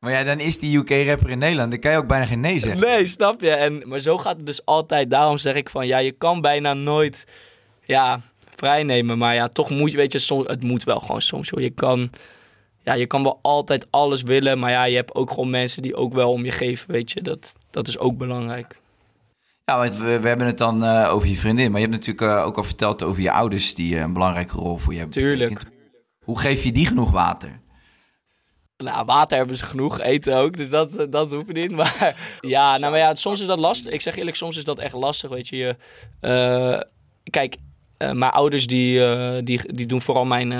[0.00, 1.70] Maar ja, dan is die UK-rapper in Nederland.
[1.70, 2.80] Dan kan je ook bijna geen nee zeggen.
[2.80, 3.50] Nee, snap je?
[3.50, 5.10] En, maar zo gaat het dus altijd.
[5.10, 7.26] Daarom zeg ik van, ja, je kan bijna nooit,
[7.84, 8.20] ja,
[8.56, 9.18] vrijnemen.
[9.18, 11.50] Maar ja, toch moet je, weet je, soms, het moet wel gewoon soms.
[11.50, 11.62] Hoor.
[11.62, 12.10] Je kan,
[12.82, 14.58] ja, je kan wel altijd alles willen.
[14.58, 17.22] Maar ja, je hebt ook gewoon mensen die ook wel om je geven, weet je.
[17.22, 18.80] Dat, dat is ook belangrijk.
[19.64, 21.70] Ja, want we, we hebben het dan eh, over je vriendin.
[21.70, 23.74] Maar je hebt natuurlijk eh, ook al verteld over je ouders...
[23.74, 25.54] die eh, een belangrijke rol voor je hebben Tuurlijk.
[25.54, 25.78] betekend.
[26.24, 27.60] Hoe geef je die genoeg water?
[28.76, 31.70] Nou, water hebben ze genoeg, eten ook, dus dat, eh, dat hoeft niet.
[31.80, 33.92] Maar ja, nou, maar ja, soms is dat lastig.
[33.92, 35.76] Ik zeg eerlijk, soms is dat echt lastig, weet je.
[36.20, 36.80] eh,
[37.30, 37.56] kijk,
[37.96, 39.00] eh, mijn ouders die,
[39.42, 40.50] die, die doen vooral mijn,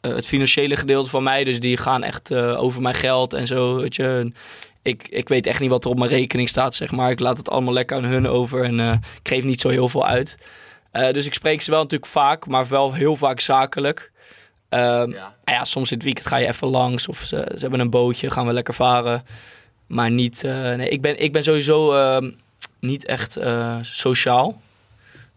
[0.00, 1.44] het financiële gedeelte van mij.
[1.44, 4.32] Dus die gaan echt over mijn geld en zo, weet je.
[4.82, 7.10] Ik, ik weet echt niet wat er op mijn rekening staat, zeg maar.
[7.10, 8.80] Ik laat het allemaal lekker aan hun over en
[9.22, 10.36] ik geef niet zo heel veel uit.
[10.90, 14.12] Dus ik spreek ze wel natuurlijk vaak, maar wel heel vaak zakelijk.
[14.68, 15.34] Ehm, ja.
[15.44, 18.30] ja, soms in het weekend ga je even langs of ze, ze hebben een bootje,
[18.30, 19.24] gaan we lekker varen.
[19.86, 22.30] Maar niet, eh, nee, ik ben, ik ben sowieso ehm,
[22.80, 24.60] niet echt eh, sociaal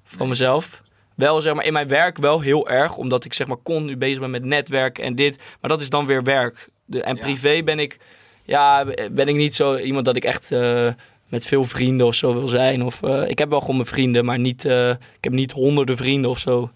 [0.04, 0.82] van mezelf.
[1.16, 4.20] Wel zeg maar in mijn werk wel heel erg, omdat ik zeg maar continu bezig
[4.20, 5.38] ben met netwerk en dit.
[5.62, 6.70] Maar dat is dan weer werk.
[6.86, 7.22] De, en Ja.
[7.22, 7.98] privé ben ik,
[8.44, 10.88] ja, ben ik niet zo iemand dat ik echt eh,
[11.28, 12.84] met veel vrienden of zo wil zijn.
[12.84, 16.40] Of, ik heb wel gewoon mijn vrienden, maar niet, ik heb niet honderden vrienden of
[16.40, 16.72] zo.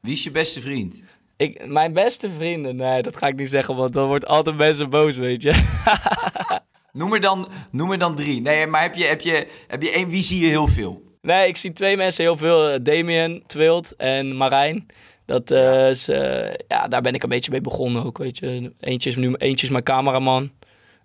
[0.00, 0.96] Wie is je beste vriend?
[1.38, 4.90] Ik, mijn beste vrienden, nee, dat ga ik niet zeggen, want dan wordt altijd mensen
[4.90, 5.52] boos, weet je.
[6.92, 8.40] Noem er dan, noem er dan drie.
[8.40, 11.02] Nee, maar heb je, heb, je, heb je één, wie zie je heel veel?
[11.22, 12.68] Nee, ik zie twee mensen heel veel.
[12.68, 14.86] eh, Damien, Twilt en Marijn.
[15.26, 18.72] Dat eh, is, eh, ja, daar ben ik een beetje mee begonnen ook, weet je.
[18.80, 20.50] Eentje is, nu, eentje is mijn cameraman.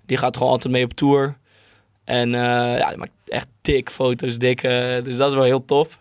[0.05, 1.37] Die gaat gewoon altijd mee op tour.
[2.03, 4.63] En eh, ja, die maakt echt dik foto's, dik.
[4.63, 5.99] eh, dus dat is wel heel tof.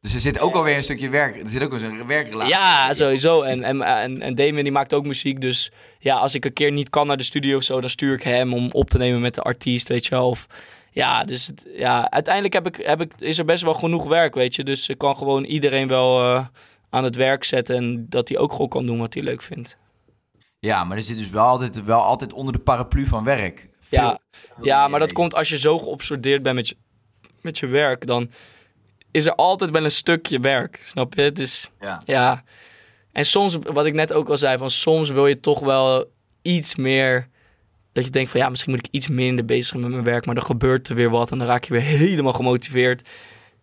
[0.00, 1.36] Dus er zit ook alweer een stukje werk.
[1.42, 2.52] Er zit ook wel een werkrelatie.
[2.54, 3.42] Ja, sowieso.
[3.42, 5.40] En, en, en, en Damien die maakt ook muziek.
[5.40, 8.14] Dus ja, als ik een keer niet kan naar de studio of zo, dan stuur
[8.14, 10.28] ik hem om op te nemen met de artiest, weet je wel.
[10.28, 10.46] Of,
[10.90, 14.34] ja, dus het, ja, uiteindelijk heb ik, heb ik, is er best wel genoeg werk,
[14.34, 14.64] weet je.
[14.64, 16.46] Dus ik kan gewoon iedereen wel eh,
[16.90, 17.76] aan het werk zetten.
[17.76, 19.76] En dat hij ook gewoon kan doen wat hij leuk vindt.
[20.58, 23.68] Ja, maar er zit dus wel altijd, wel altijd onder de paraplu van werk.
[23.80, 24.18] Veel- Ja,
[24.62, 26.76] ja, maar dat komt als je zo geobsedeerd bent met je,
[27.40, 28.30] met je werk, dan
[29.10, 30.80] is er altijd wel een stukje werk.
[30.84, 31.22] Snap je?
[31.22, 32.02] Het is, Ja.
[32.04, 32.42] ja.
[33.12, 36.10] En soms, wat ik net ook al zei, van soms wil je toch wel
[36.42, 37.28] iets meer.
[37.92, 40.26] Dat je denkt van ja, misschien moet ik iets minder bezig zijn met mijn werk,
[40.26, 43.08] maar dan gebeurt er weer wat en dan raak je weer helemaal gemotiveerd.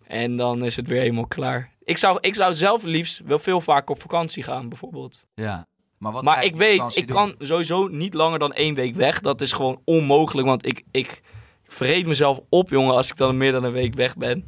[0.07, 1.71] En dan is het weer helemaal klaar.
[1.83, 5.25] Ik zou, ik zou zelf liefst wel veel vaker op vakantie gaan, bijvoorbeeld.
[5.35, 5.67] ja.
[5.97, 7.15] Maar, wat Maar ik weet, ik doen?
[7.15, 9.19] kan sowieso niet langer dan één week weg.
[9.19, 11.21] Dat is gewoon onmogelijk, want ik, ik
[11.67, 14.43] vreet mezelf op, jongen, als ik dan meer dan een week weg ben.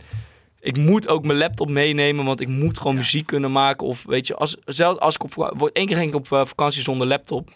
[0.62, 3.88] Ik moet ook mijn laptop meenemen, want ik moet gewoon muziek kunnen maken.
[3.88, 6.46] Of weet je, als, zelfs als ik op word- één keer ging ik op eh,
[6.46, 7.50] vakantie zonder laptop.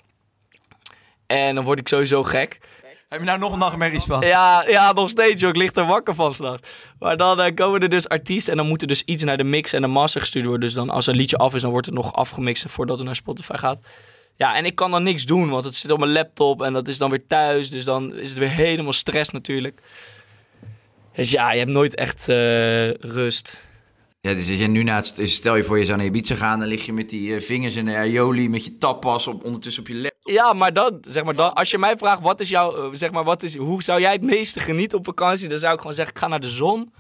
[1.28, 2.60] En dan word ik sowieso gek.
[3.10, 4.22] Heb je nou nog nachtmerries van?
[4.26, 5.50] Ja, ja, nog steeds, joh.
[5.50, 6.68] Ik lig er wakker van s'nachts.
[7.00, 9.44] Maar dan eh, komen er dus artiesten en dan moet er dus iets naar de
[9.44, 10.62] mix en de master gestuurd worden.
[10.66, 13.16] Dus dan als een liedje af is, dan wordt het nog afgemixt voordat het naar
[13.16, 13.78] Spotify gaat.
[14.36, 16.88] Ja, en ik kan dan niks doen, want het zit op mijn laptop en dat
[16.88, 17.70] is dan weer thuis.
[17.70, 19.82] Dus dan is het weer helemaal stress natuurlijk.
[21.16, 23.60] Dus ja, je hebt nooit echt eh, rust.
[24.22, 26.36] Ja, dus als je nu naar het, dus stel je voor je zou naar Ibiza
[26.36, 29.44] gaan, dan lig je met die eh, vingers in de aioli, met je tappas op,
[29.44, 30.34] ondertussen op je laptop.
[30.34, 33.12] Ja, maar dan, zeg maar, dan, als je mij vraagt, wat is jouw, eh, zeg
[33.12, 35.50] maar, wat is, hoe zou jij het meeste genieten op vakantie?
[35.50, 36.94] Dan zou ik gewoon zeggen, ik ga naar de zon.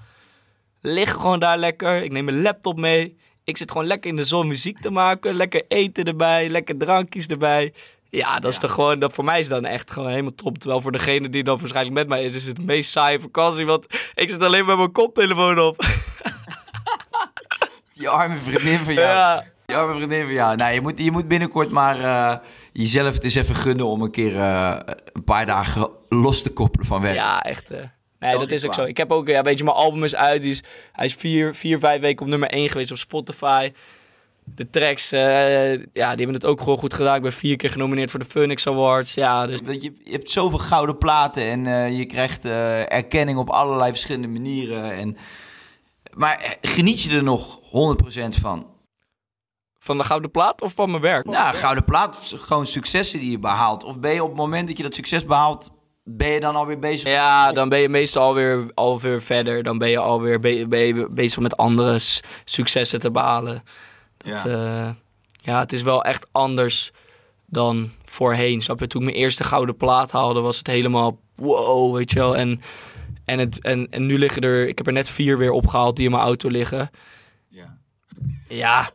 [0.81, 2.03] Lig gewoon daar lekker.
[2.03, 3.17] Ik neem mijn laptop mee.
[3.43, 5.35] Ik zit gewoon lekker in de zon muziek te maken.
[5.35, 6.49] Lekker eten erbij.
[6.49, 7.73] Lekker drankjes erbij.
[8.15, 10.57] Ja, dat is toch gewoon, dat voor mij is dan echt gewoon helemaal top.
[10.57, 13.65] Terwijl voor degene die dan waarschijnlijk met mij is, is het meest saaie vakantie.
[13.65, 15.85] Want ik zit alleen met mijn koptelefoon op.
[17.93, 19.07] Je arme vriendin van jou.
[19.07, 19.45] Ja.
[19.65, 20.55] Je arme vriendin van jou.
[20.55, 22.37] Nou, je moet, je moet binnenkort maar eh,
[22.73, 24.79] jezelf het eens even gunnen om een keer eh,
[25.13, 27.15] een paar dagen los te koppelen van werk.
[27.15, 27.69] Ja, echt.
[28.19, 28.83] Nee, Dat is ook zo.
[28.83, 30.41] Ik heb ook, ja, weet je, mijn album is uit.
[30.41, 33.71] Die is, hij is vier, vier, vijf weken op nummer één geweest op Spotify.
[34.45, 37.15] De tracks, eh, ja, die hebben het ook gewoon goed gedaan.
[37.15, 39.13] Ik ben vier keer genomineerd voor de Phoenix Awards.
[39.13, 43.37] Ja, dus Want je, je hebt zoveel gouden platen en eh, je krijgt eh, erkenning
[43.37, 44.91] op allerlei verschillende manieren.
[44.93, 45.17] En,
[46.13, 48.71] maar geniet je er nog 100% van?
[49.79, 51.25] van de gouden plaat of van mijn werk?
[51.25, 53.83] Nou, gouden plaat, gewoon successen die je behaalt.
[53.83, 55.69] Of ben je op het moment dat je dat succes behaalt,
[56.03, 57.09] ben je dan alweer bezig?
[57.09, 59.63] Ja, dan ben je meestal alweer, alweer verder.
[59.63, 61.99] Dan ben je alweer be- bezig met andere
[62.45, 63.63] successen te behalen.
[64.23, 64.41] Ja.
[64.45, 64.95] ja.
[65.41, 66.91] ja, het is wel echt anders
[67.45, 68.61] dan voorheen.
[68.61, 68.87] Snap je?
[68.87, 72.37] Toen ik mijn eerste gouden plaat haalde, was het helemaal wow, weet je wel.
[72.37, 72.61] En,
[73.25, 76.05] en, het, en, en nu liggen er, ik heb er net vier weer opgehaald die
[76.05, 76.89] in mijn auto liggen.
[77.49, 77.77] Ja.
[78.47, 78.91] Ja,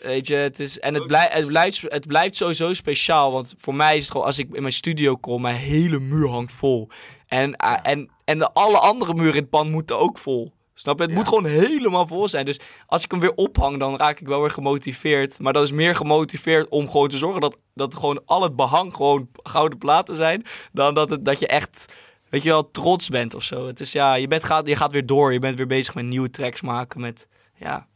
[0.00, 3.32] weet je, het is, en het, blij, het, blijft, het blijft sowieso speciaal.
[3.32, 6.28] Want voor mij is het gewoon, als ik in mijn studio kom, mijn hele muur
[6.28, 6.88] hangt vol.
[7.26, 10.52] En, eh, en, en de alle andere muren in het pand moeten ook vol.
[10.78, 11.04] Snap je?
[11.04, 12.44] Het moet gewoon helemaal vol zijn.
[12.44, 15.38] Dus als ik hem weer ophang, dan raak ik wel weer gemotiveerd.
[15.38, 18.94] Maar dat is meer gemotiveerd om gewoon te zorgen dat, dat gewoon al het behang
[18.94, 20.44] gewoon gouden platen zijn.
[20.72, 21.92] Dan dat, het, dat je echt,
[22.28, 23.66] weet je wel, trots bent of zo.
[23.66, 25.32] Het is ja, je, bent, gaat, je gaat weer door.
[25.32, 27.00] Je bent weer bezig met nieuwe tracks maken.
[27.00, 27.86] Met, ja,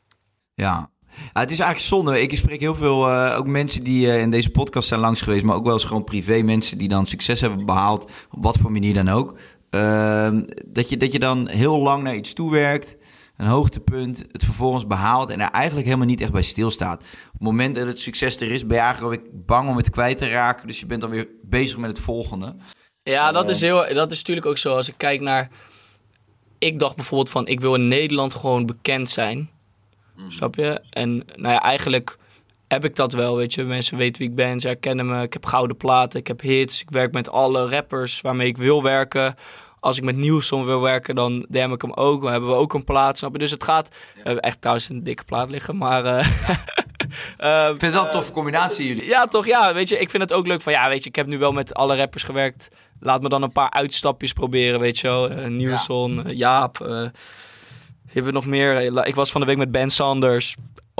[0.54, 0.90] Ja.
[1.32, 2.20] Ja, het is eigenlijk zonde.
[2.20, 5.44] Ik spreek heel veel, eh, ook mensen die eh, in deze podcast zijn langs geweest,
[5.44, 8.72] maar ook wel eens gewoon privé mensen die dan succes hebben behaald, op wat voor
[8.72, 9.38] manier dan ook.
[9.70, 12.96] Ehm, dat, je, dat je dan heel lang naar iets toewerkt,
[13.36, 17.00] een hoogtepunt, het vervolgens behaalt en er eigenlijk helemaal niet echt bij stilstaat.
[17.26, 20.18] Op het moment dat het succes er is, ben je eigenlijk bang om het kwijt
[20.18, 22.56] te raken, dus je bent dan weer bezig met het volgende.
[23.02, 24.74] Ja, dat is, heel, dat is natuurlijk ook zo.
[24.74, 25.48] Als ik kijk naar.
[26.58, 29.50] Ik dacht bijvoorbeeld van: ik wil in Nederland gewoon bekend zijn.
[30.28, 30.80] Snap je?
[30.90, 32.18] En nou ja, eigenlijk
[32.72, 33.36] heb ik dat wel.
[33.36, 35.22] Weet je, mensen weten wie ik ben, ze herkennen me.
[35.22, 36.80] Ik heb gouden platen, ik heb hits.
[36.80, 39.34] Ik werk met alle rappers waarmee ik wil werken.
[39.80, 42.22] Als ik met Nielsen wil werken, dan DM ik hem ook.
[42.22, 43.38] Dan hebben we ook een plaat, snap je?
[43.38, 43.88] Dus het gaat.
[43.88, 46.04] We hebben echt trouwens een dikke plaat liggen, maar.
[46.04, 46.26] eh,
[47.38, 49.04] eh, Ik vind het wel een toffe combinatie jullie.
[49.04, 49.46] ja, toch?
[49.46, 51.38] Ja, weet je, ik vind het ook leuk van, ja, weet je, ik heb nu
[51.38, 52.68] wel met alle rappers gewerkt.
[53.00, 55.30] Laat me dan een paar uitstapjes proberen, weet je wel.
[55.30, 55.44] Uh,
[56.26, 56.80] eh, Jaap.
[56.80, 57.06] eh
[58.06, 58.76] hebben we nog meer?
[58.76, 60.56] Eh, Ik was van de week met Ben Sanders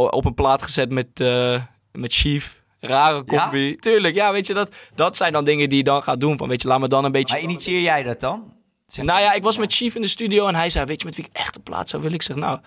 [0.08, 2.58] op een plaat gezet met, eh, met Chief.
[2.80, 3.40] Rare Ja?
[3.42, 3.76] combi.
[3.76, 6.38] Tuurlijk, ja, weet je, dat, dat zijn dan dingen die je dan gaat doen.
[6.38, 7.34] Van, weet je, laat me dan een beetje...
[7.34, 8.52] Maar initieer jij dat dan?
[8.86, 11.06] Zeg- Nou ja, ik was met Chief in de studio en hij zei, weet je
[11.06, 12.16] met wie ik echt een plaat zou willen?
[12.16, 12.58] Ik zeg, nou,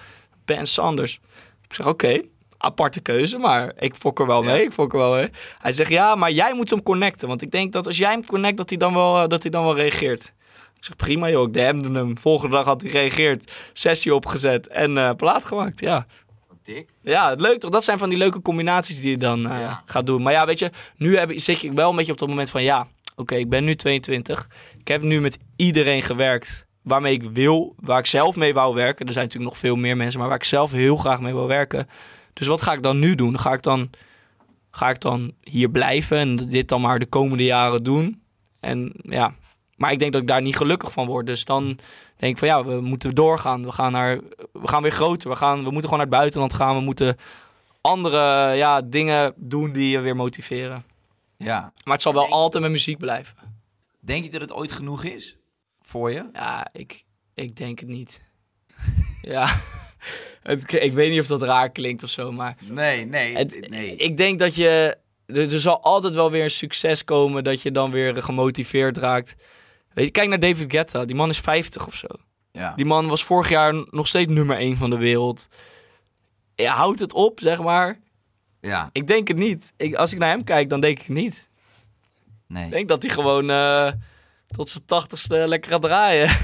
[0.45, 1.19] Ben Sanders.
[1.67, 2.21] Ik zeg, oké,
[2.57, 4.51] aparte keuze, maar ik fok er wel Ja.
[4.51, 5.29] mee, ik fok er wel mee.
[5.57, 8.25] Hij zegt, ja, maar jij moet hem connecten, want ik denk dat als jij hem
[8.25, 10.33] connect, dat hij dan wel, eh, dat hij dan wel reageert.
[10.77, 12.17] Ik zeg, prima joh, ik DM'de hem.
[12.17, 16.05] Volgende dag had hij gereageerd, sessie opgezet en eh, plaat gemaakt, ja.
[16.63, 16.89] Dik.
[17.01, 17.71] Ja, leuk toch?
[17.71, 19.83] Dat zijn van die leuke combinaties die je dan eh, Ja.
[19.85, 20.21] gaat doen.
[20.21, 22.49] Maar ja, weet je, nu heb, ik- zit ik wel een beetje op dat moment
[22.49, 22.63] van...
[22.63, 24.47] Ja, oké, ik ben nu 22.
[24.79, 29.05] Ik heb nu met iedereen gewerkt waarmee ik wil, waar ik zelf mee wou werken.
[29.07, 31.47] Er zijn natuurlijk nog veel meer mensen, maar waar ik zelf heel graag mee wil
[31.47, 31.87] werken.
[32.33, 33.39] Dus wat ga ik dan nu doen?
[33.39, 33.89] Ga ik dan,
[34.71, 38.21] ga ik dan hier blijven en dit dan maar de komende jaren doen?
[38.59, 39.33] En ja,
[39.83, 41.25] maar ik denk dat ik daar niet gelukkig van word.
[41.25, 41.65] Dus dan
[42.17, 43.63] denk ik van ja, we moeten doorgaan.
[43.63, 44.19] We gaan, naar,
[44.51, 45.29] we gaan weer groter.
[45.29, 46.75] We, gaan, we moeten gewoon naar het buitenland gaan.
[46.75, 47.17] We moeten
[47.81, 50.83] andere ja, dingen doen die je weer motiveren.
[51.37, 51.73] Ja.
[51.83, 53.35] Maar het zal wel altijd met muziek blijven.
[53.99, 55.37] Denk je dat het ooit genoeg is
[55.81, 56.25] voor je?
[56.33, 57.03] Ja, ik,
[57.33, 58.21] ik denk het niet.
[59.21, 59.47] ja,
[60.43, 63.95] het, ik weet niet of dat raar klinkt of zo, maar Nee, nee, het- nee.
[63.95, 64.97] ik denk dat je...
[65.25, 69.35] Er, er zal altijd wel weer een succes komen dat je dan weer gemotiveerd raakt.
[69.93, 71.05] Weet je, kijk naar David Guetta.
[71.05, 72.07] Die man is 50 of zo.
[72.51, 72.73] ja.
[72.75, 75.47] Die man was vorig jaar nog steeds nummer 1 van de wereld.
[76.55, 77.99] Ja, houdt het op, zeg maar.
[78.61, 79.73] ja, Ik denk het niet.
[79.77, 81.49] Ik, als ik naar hem kijk, dan denk ik het niet.
[82.47, 82.65] nee.
[82.65, 83.91] Ik denk dat hij gewoon eh,
[84.47, 86.29] tot zijn tachtigste lekker gaat draaien.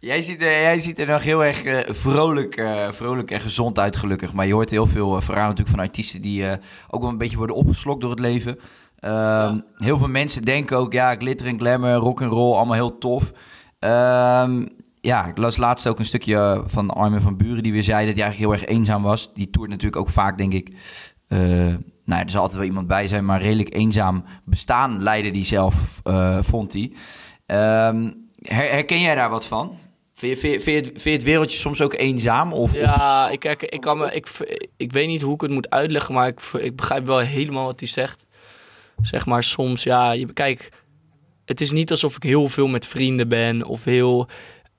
[0.00, 3.78] Jij ziet, er, jij ziet er nog heel erg eh, vrolijk, eh, vrolijk en gezond
[3.78, 4.32] uit, gelukkig.
[4.32, 7.56] Maar je hoort heel veel verhalen natuurlijk van artiesten die ook wel een beetje worden
[7.56, 8.58] opgeslokt door het leven.
[9.00, 12.98] Ehm, Heel veel mensen denken ook, ja, glitter en glamour, rock and roll, allemaal heel
[12.98, 13.32] tof.
[13.78, 14.66] Ehm,
[15.00, 18.14] ja, ik las laatst ook een stukje van Armin van Buren die weer zei dat
[18.14, 19.30] hij eigenlijk heel erg eenzaam was.
[19.34, 20.72] Die toert natuurlijk ook vaak, denk ik.
[21.28, 25.30] eh, nou, ja, er zal altijd wel iemand bij zijn, maar redelijk eenzaam bestaan leidde
[25.30, 26.92] die zelf, eh, vond hij.
[27.46, 28.10] Ehm,
[28.42, 29.76] her- herken jij daar wat van?
[30.14, 32.52] Vind je, vind, je, vind, je het, vind je het wereldje soms ook eenzaam?
[32.52, 34.28] Of, of- Ja, ik, ik, kan me, ik,
[34.76, 37.80] ik weet niet hoe ik het moet uitleggen, maar ik, ik begrijp wel helemaal wat
[37.80, 38.26] hij zegt.
[39.02, 40.68] Zeg maar soms, ja, je, kijk,
[41.44, 44.28] het is niet alsof ik heel veel met vrienden ben of heel...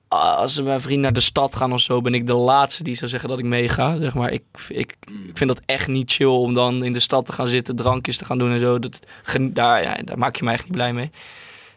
[0.08, 3.10] Als mijn vrienden naar de stad gaan of zo, ben ik de laatste die zou
[3.10, 3.98] zeggen dat ik meega.
[3.98, 4.96] Zeg maar, ik, ik,
[5.28, 8.18] ik vind dat echt niet chill om dan in de stad te gaan zitten, drankjes
[8.18, 8.80] te gaan doen en zo.
[8.80, 9.00] Dat,
[9.42, 11.12] daar, ja, daar maak je mij echt niet blij mee.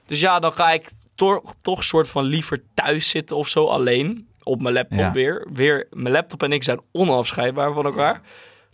[0.07, 4.29] Dus ja, dan ga ik toch, toch soort van liever thuis zitten of zo alleen.
[4.43, 5.13] Op mijn laptop Ja.
[5.13, 5.47] weer.
[5.53, 8.21] Weer, mijn laptop en ik zijn onafscheidbaar van elkaar.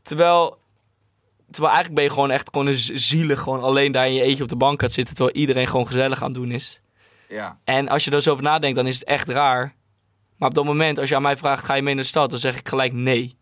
[0.02, 0.58] Terwijl,
[1.50, 4.42] terwijl eigenlijk ben je gewoon echt gewoon een zielig, gewoon alleen daar in je eentje
[4.42, 5.14] op de bank gaat zitten.
[5.14, 6.80] Terwijl iedereen gewoon gezellig aan het doen is.
[7.28, 7.58] ja.
[7.64, 9.74] En als je er zo over nadenkt, dan is het echt raar.
[10.36, 12.30] Maar op dat moment, als je aan mij vraagt, ga je mee naar de stad?
[12.30, 13.36] Dan zeg ik gelijk nee.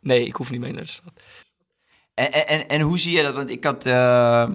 [0.00, 1.12] Nee, ik hoef niet mee naar de stad.
[2.14, 3.34] En, en, en, en hoe zie je dat?
[3.34, 3.86] Want ik had...
[3.86, 4.48] eh,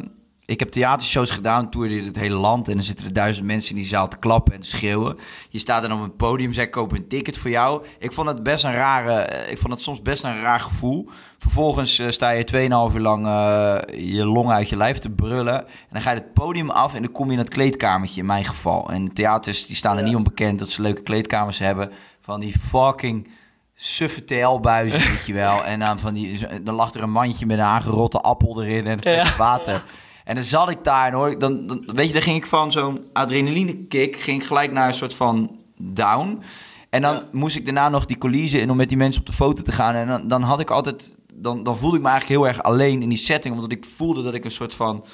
[0.46, 2.68] ik heb theatershows gedaan, toerde in het hele land.
[2.68, 5.18] En dan zitten er duizend mensen in die zaal te klappen en te schreeuwen.
[5.50, 7.86] Je staat dan op een podium, zij kopen een ticket voor jou.
[8.00, 9.14] Ik vond het best een rare...
[9.14, 11.10] eh, Ik vond het soms best een raar gevoel.
[11.40, 12.46] Vervolgens eh, sta je
[12.90, 13.78] 2,5 uur lang eh,
[14.16, 15.60] je longen uit je lijf te brullen.
[15.68, 18.28] En dan ga je het podium af en dan kom je in het kleedkamertje, in
[18.28, 18.90] mijn geval.
[18.90, 21.92] En theaters die staan er niet onbekend dat ze leuke kleedkamers hebben.
[22.22, 23.28] Van die fucking
[23.74, 25.64] suffe TL-buizen, weet je wel.
[25.72, 29.00] En dan, van die, dan lag er een mandje met een aangerotte appel erin en
[29.08, 29.36] een Ja.
[29.38, 29.84] water.
[30.26, 32.72] En dan zat ik daar en hoor, dan, dan, weet je, dan ging ik van
[32.72, 36.42] zo'n adrenaline kick, ging ik gelijk naar een soort van down.
[36.90, 39.34] En dan moest ik daarna nog die coulisse in om met die mensen op de
[39.34, 39.96] foto te gaan.
[39.96, 43.02] En dan, dan had ik altijd, dan, dan voelde ik me eigenlijk heel erg alleen
[43.02, 45.06] in die setting, omdat ik voelde dat ik een soort van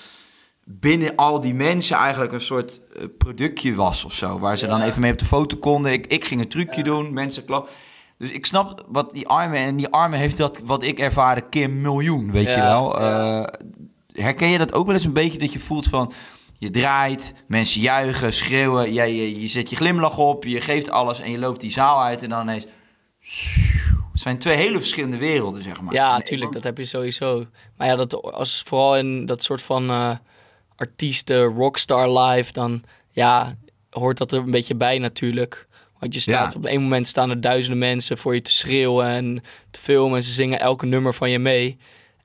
[0.65, 4.39] binnen al die mensen eigenlijk een soort eh, productje was of zo.
[4.39, 5.91] Waar ze dan even mee op de foto konden.
[5.91, 7.69] Ik, ik ging een trucje doen, mensen klap.
[8.17, 11.69] Dus ik snap wat die armen en die armen heeft dat wat ik ervaarde keer
[11.69, 12.99] miljoen, weet je wel.
[12.99, 13.43] Eh,
[14.21, 16.11] herken je dat ook wel eens een beetje dat je voelt van
[16.57, 21.19] je draait, mensen juichen, schreeuwen, jij, je, je zet je glimlach op, je geeft alles
[21.19, 22.65] en je loopt die zaal uit en dan ineens.
[24.11, 25.93] Het zijn twee hele verschillende werelden, zeg maar.
[25.93, 27.45] Ja, natuurlijk, dat heb je sowieso.
[27.77, 30.15] Maar ja, dat, als vooral in dat soort van eh,
[30.75, 33.55] artiesten, rockstar live, dan ja,
[33.89, 35.67] hoort dat er een beetje bij natuurlijk.
[35.99, 36.59] Want je staat Ja.
[36.59, 40.23] op een moment staan er duizenden mensen voor je te schreeuwen en te filmen en
[40.23, 41.77] ze zingen elke nummer van je mee.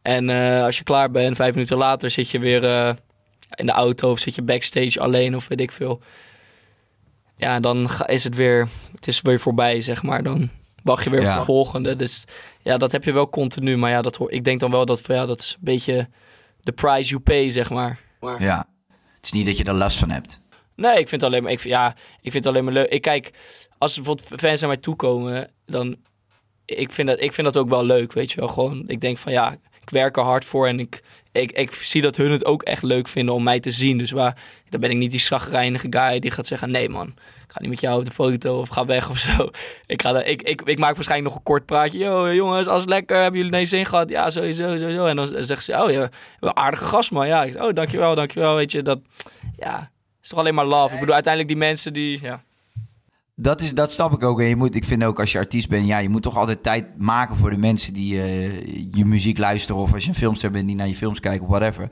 [0.06, 2.94] En eh, als je klaar bent, vijf minuten later zit je weer eh,
[3.54, 6.00] in de auto of zit je backstage alleen of weet ik veel.
[7.36, 10.22] Ja, dan is het weer, het is weer voorbij, zeg maar.
[10.22, 10.50] Dan
[10.82, 11.32] wacht je weer Ja.
[11.32, 11.96] op de volgende.
[11.96, 12.24] Dus
[12.62, 13.76] ja, dat heb je wel continu.
[13.76, 16.08] Maar ja, dat hoor, ik denk dan wel dat ja, dat is een beetje
[16.60, 18.00] de price you pay, zeg maar.
[18.38, 18.68] Ja,
[19.16, 20.40] het is niet dat je er last van hebt.
[20.76, 21.90] Nee, ik vind het alleen maar, ik, ja,
[22.20, 22.88] ik vind het alleen maar leuk.
[22.90, 23.30] Ik kijk,
[23.78, 25.96] als bijvoorbeeld fans naar mij toe komen, dan
[26.64, 28.48] ik vind dat, ik vind dat ook wel leuk, weet je wel.
[28.48, 32.02] Gewoon, ik denk van ja, ik werk er hard voor en ik, ik, ik zie
[32.02, 33.98] dat hun het ook echt leuk vinden om mij te zien.
[33.98, 34.36] Dus waar,
[34.68, 37.70] dan ben ik niet die zagrijnige guy die gaat zeggen, nee man, ik ga niet
[37.70, 39.50] met jou op de foto of ga weg of zo.
[39.86, 41.98] Ik, ga, dan- ik, ik, ik maak waarschijnlijk nog een kort praatje.
[41.98, 44.08] Yo jongens, als lekker, hebben jullie nee zin gehad?
[44.08, 45.06] Ja, sowieso, sowieso.
[45.06, 46.08] En dan zegt ze, oh ja,
[46.40, 47.26] wel aardige gast man.
[47.26, 48.82] Ja, ik zeg, oh dankjewel, dankjewel, weet je.
[48.82, 48.98] Dat,
[49.56, 49.90] ja,
[50.22, 50.94] is toch alleen maar love.
[50.94, 52.18] Ik bedoel, uiteindelijk die mensen die...
[52.22, 52.44] Ja.
[53.38, 54.40] Dat, is, dat snap ik ook.
[54.40, 56.62] En je moet, ik vind ook als je artiest bent, ja, je moet toch altijd
[56.62, 59.82] tijd maken voor de mensen die eh, je muziek luisteren.
[59.82, 61.90] Of als je een filmster bent die naar je films kijkt of whatever.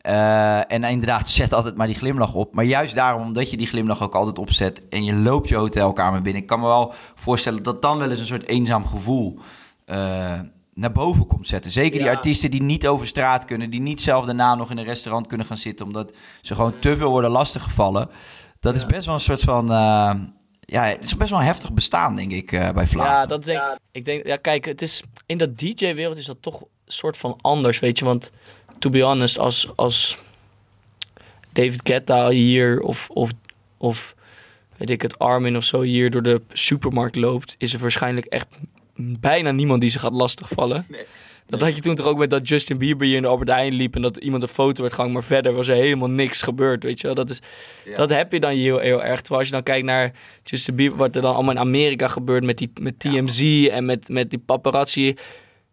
[0.00, 2.54] Eh, en inderdaad, zet altijd maar die glimlach op.
[2.54, 6.22] Maar juist daarom, omdat je die glimlach ook altijd opzet en je loopt je hotelkamer
[6.22, 6.42] binnen.
[6.42, 9.38] Ik kan me wel voorstellen dat dan wel eens een soort eenzaam gevoel
[9.84, 10.40] eh,
[10.74, 11.70] naar boven komt zetten.
[11.70, 14.84] Zeker die artiesten die niet over straat kunnen, die niet zelf daarna nog in een
[14.84, 16.12] restaurant kunnen gaan zitten, omdat
[16.42, 18.08] ze gewoon te veel worden lastiggevallen.
[18.60, 19.70] Dat is best wel een soort van.
[20.70, 23.06] Ja, het is best wel een heftig bestaan, denk ik, eh, bij Vlaam.
[23.06, 23.62] Ja, dat denk
[23.92, 24.04] ik.
[24.04, 27.78] denk, ja, kijk, het is in dat DJ-wereld is dat toch een soort van anders,
[27.78, 28.04] weet je.
[28.04, 28.30] Want
[28.78, 30.18] to be honest, als, als
[31.52, 33.30] David Guetta hier of, of,
[33.76, 34.14] of
[34.76, 38.48] weet ik het, Armin of zo hier door de supermarkt loopt, is er waarschijnlijk echt
[38.96, 40.86] bijna niemand die ze gaat lastigvallen.
[41.48, 43.74] Dat had je toen toch ook met dat Justin Bieber hier in de Albert Heijn
[43.74, 46.82] liep en dat iemand een foto werd gehangen, maar verder was er helemaal niks gebeurd,
[46.82, 47.16] weet je wel.
[47.16, 47.40] Dat, is,
[47.96, 49.18] dat heb je dan heel, heel erg.
[49.18, 50.12] Terwijl als je dan kijkt naar
[50.44, 54.08] Justin Bieber, wat er dan allemaal in Amerika gebeurt met, die, met TMZ en met,
[54.08, 55.14] met die paparazzi.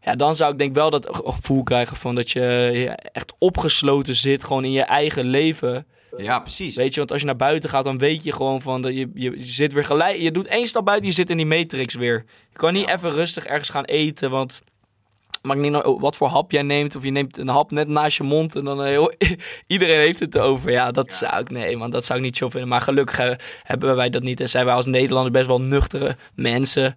[0.01, 4.43] Ja, dan zou ik denk wel dat gevoel krijgen van dat je echt opgesloten zit,
[4.43, 5.85] gewoon in je eigen leven.
[6.17, 6.75] Ja, precies.
[6.75, 9.09] Weet je, want als je naar buiten gaat, dan weet je gewoon van dat je,
[9.13, 10.17] je, je zit weer gelijk.
[10.17, 12.25] Je doet één stap buiten, je zit in die matrix weer.
[12.49, 14.61] Je kan niet even rustig ergens gaan eten, want
[15.45, 16.95] maakt niet wat voor hap jij neemt.
[16.95, 19.13] Of je neemt een hap net naast je mond en dan eh, heel,
[19.67, 20.71] iedereen heeft het erover.
[20.71, 22.69] Ja, dat zou ik, nee man, dat zou ik niet zo vinden.
[22.69, 23.31] Maar gelukkig eh,
[23.63, 24.39] hebben wij dat niet.
[24.39, 26.95] En zijn wij als Nederlanders best wel nuchtere mensen.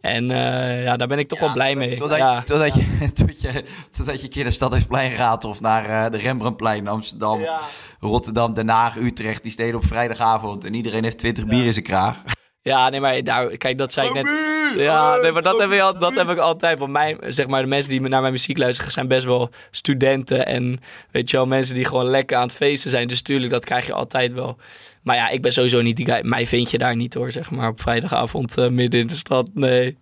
[0.00, 1.96] En eh, ja, daar ben ik toch wel blij mee.
[1.96, 2.36] Totdat, ja.
[2.36, 6.18] je, totdat, je, tot je, totdat je een keer naar Stadhuisplein gaat of naar de
[6.18, 7.60] Rembrandtplein, Amsterdam, Ja.
[8.00, 9.42] Rotterdam, Den Haag, Utrecht.
[9.42, 12.22] Die steden op vrijdagavond en iedereen heeft 20 bier in zijn kraag.
[12.64, 14.28] Ja, nee, maar daar, kijk, dat zei ik net.
[14.76, 16.78] Ja, nee, maar dat heb, ik al, dat heb ik altijd.
[16.78, 20.46] Want mijn, zeg maar, de mensen die naar mijn muziek luisteren zijn best wel studenten.
[20.46, 23.08] En weet je wel, mensen die gewoon lekker aan het feesten zijn.
[23.08, 24.56] Dus tuurlijk, dat krijg je altijd wel.
[25.02, 26.20] Maar ja, ik ben sowieso niet die guy.
[26.22, 29.50] Mij vind je daar niet hoor, zeg maar, op vrijdagavond eh, midden in de stad.
[29.54, 29.98] Nee.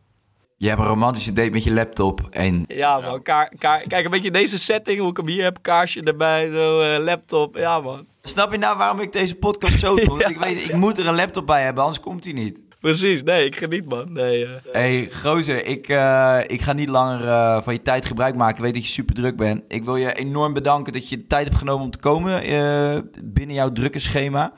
[0.56, 3.22] Je hebt een romantische date met je laptop en Ja, man.
[3.22, 5.58] Kaar, kaar, kijk, een beetje deze setting, hoe ik hem hier heb.
[5.60, 7.56] Kaarsje erbij, zo, eh, laptop.
[7.56, 8.06] Ja, man.
[8.25, 10.25] Snap je nou waarom ik deze podcast zo doe?
[10.31, 12.61] Ik weet, ik moet er een laptop bij hebben, anders komt hij niet.
[12.81, 13.23] Precies.
[13.23, 14.12] Nee, ik geniet, man.
[14.12, 14.51] Nee, eh.
[14.73, 18.57] hey, gozer, ik, eh, ik ga niet langer eh, van je tijd gebruik maken.
[18.57, 19.62] Ik weet dat je super druk bent.
[19.68, 22.43] Ik wil je enorm bedanken dat je de tijd hebt genomen om te komen
[23.25, 24.53] binnen jouw drukke schema.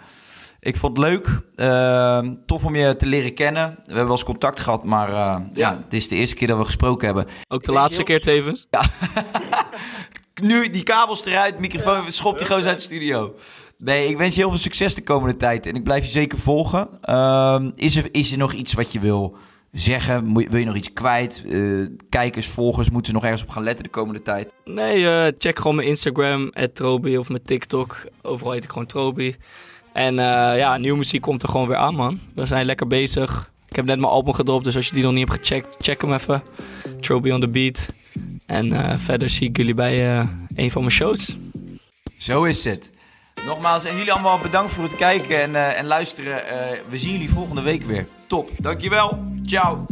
[0.60, 1.40] Ik vond het leuk.
[1.56, 3.70] Eh, tof om je te leren kennen.
[3.70, 5.10] We hebben wel eens contact gehad, maar
[5.54, 5.80] ja.
[5.84, 7.26] het is de eerste keer dat we gesproken hebben.
[7.48, 8.66] Ook de laatste keer tevens.
[10.42, 13.34] Nu, die kabels eruit, microfoon, schop die gozer uit de studio.
[13.78, 15.66] Nee, ik wens je heel veel succes de komende tijd.
[15.66, 16.88] En ik blijf je zeker volgen.
[17.02, 19.36] Ehm, is, er, is er nog iets wat je wil
[19.72, 20.24] zeggen?
[20.24, 21.42] Moet Wil je nog iets kwijt?
[21.48, 24.54] Eh, kijkers, volgers, moeten ze nog ergens op gaan letten de komende tijd?
[24.64, 28.06] Nee, eh, check gewoon mijn Instagram, Trobi, of mijn TikTok.
[28.22, 29.36] Overal heet ik gewoon Trobi.
[29.92, 32.20] En eh, ja, nieuwe muziek komt er gewoon weer aan, man.
[32.34, 33.52] We zijn lekker bezig.
[33.68, 36.00] Ik heb net mijn album gedropt, dus als je die nog niet hebt gecheckt, check
[36.00, 36.42] hem even.
[37.00, 37.88] Trobi on the beat.
[38.46, 41.36] En eh, verder zie ik jullie bij eh, een van mijn shows.
[42.18, 42.92] Zo is het.
[43.46, 46.48] Nogmaals, en jullie allemaal bedankt voor het kijken en, eh, en luisteren.
[46.48, 48.06] Eh, we zien jullie volgende week weer.
[48.26, 49.22] Top, dankjewel.
[49.46, 49.84] Ciao.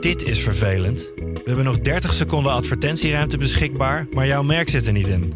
[0.00, 1.12] Dit is vervelend.
[1.16, 5.34] We hebben nog 30 seconden advertentieruimte beschikbaar, maar jouw merk zit er niet in.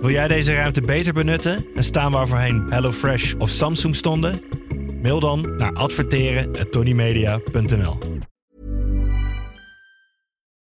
[0.00, 4.40] Wil jij deze ruimte beter benutten en staan waar voorheen HelloFresh of Samsung stonden?
[5.02, 7.98] Mail dan naar adverteren@tonymedia.nl.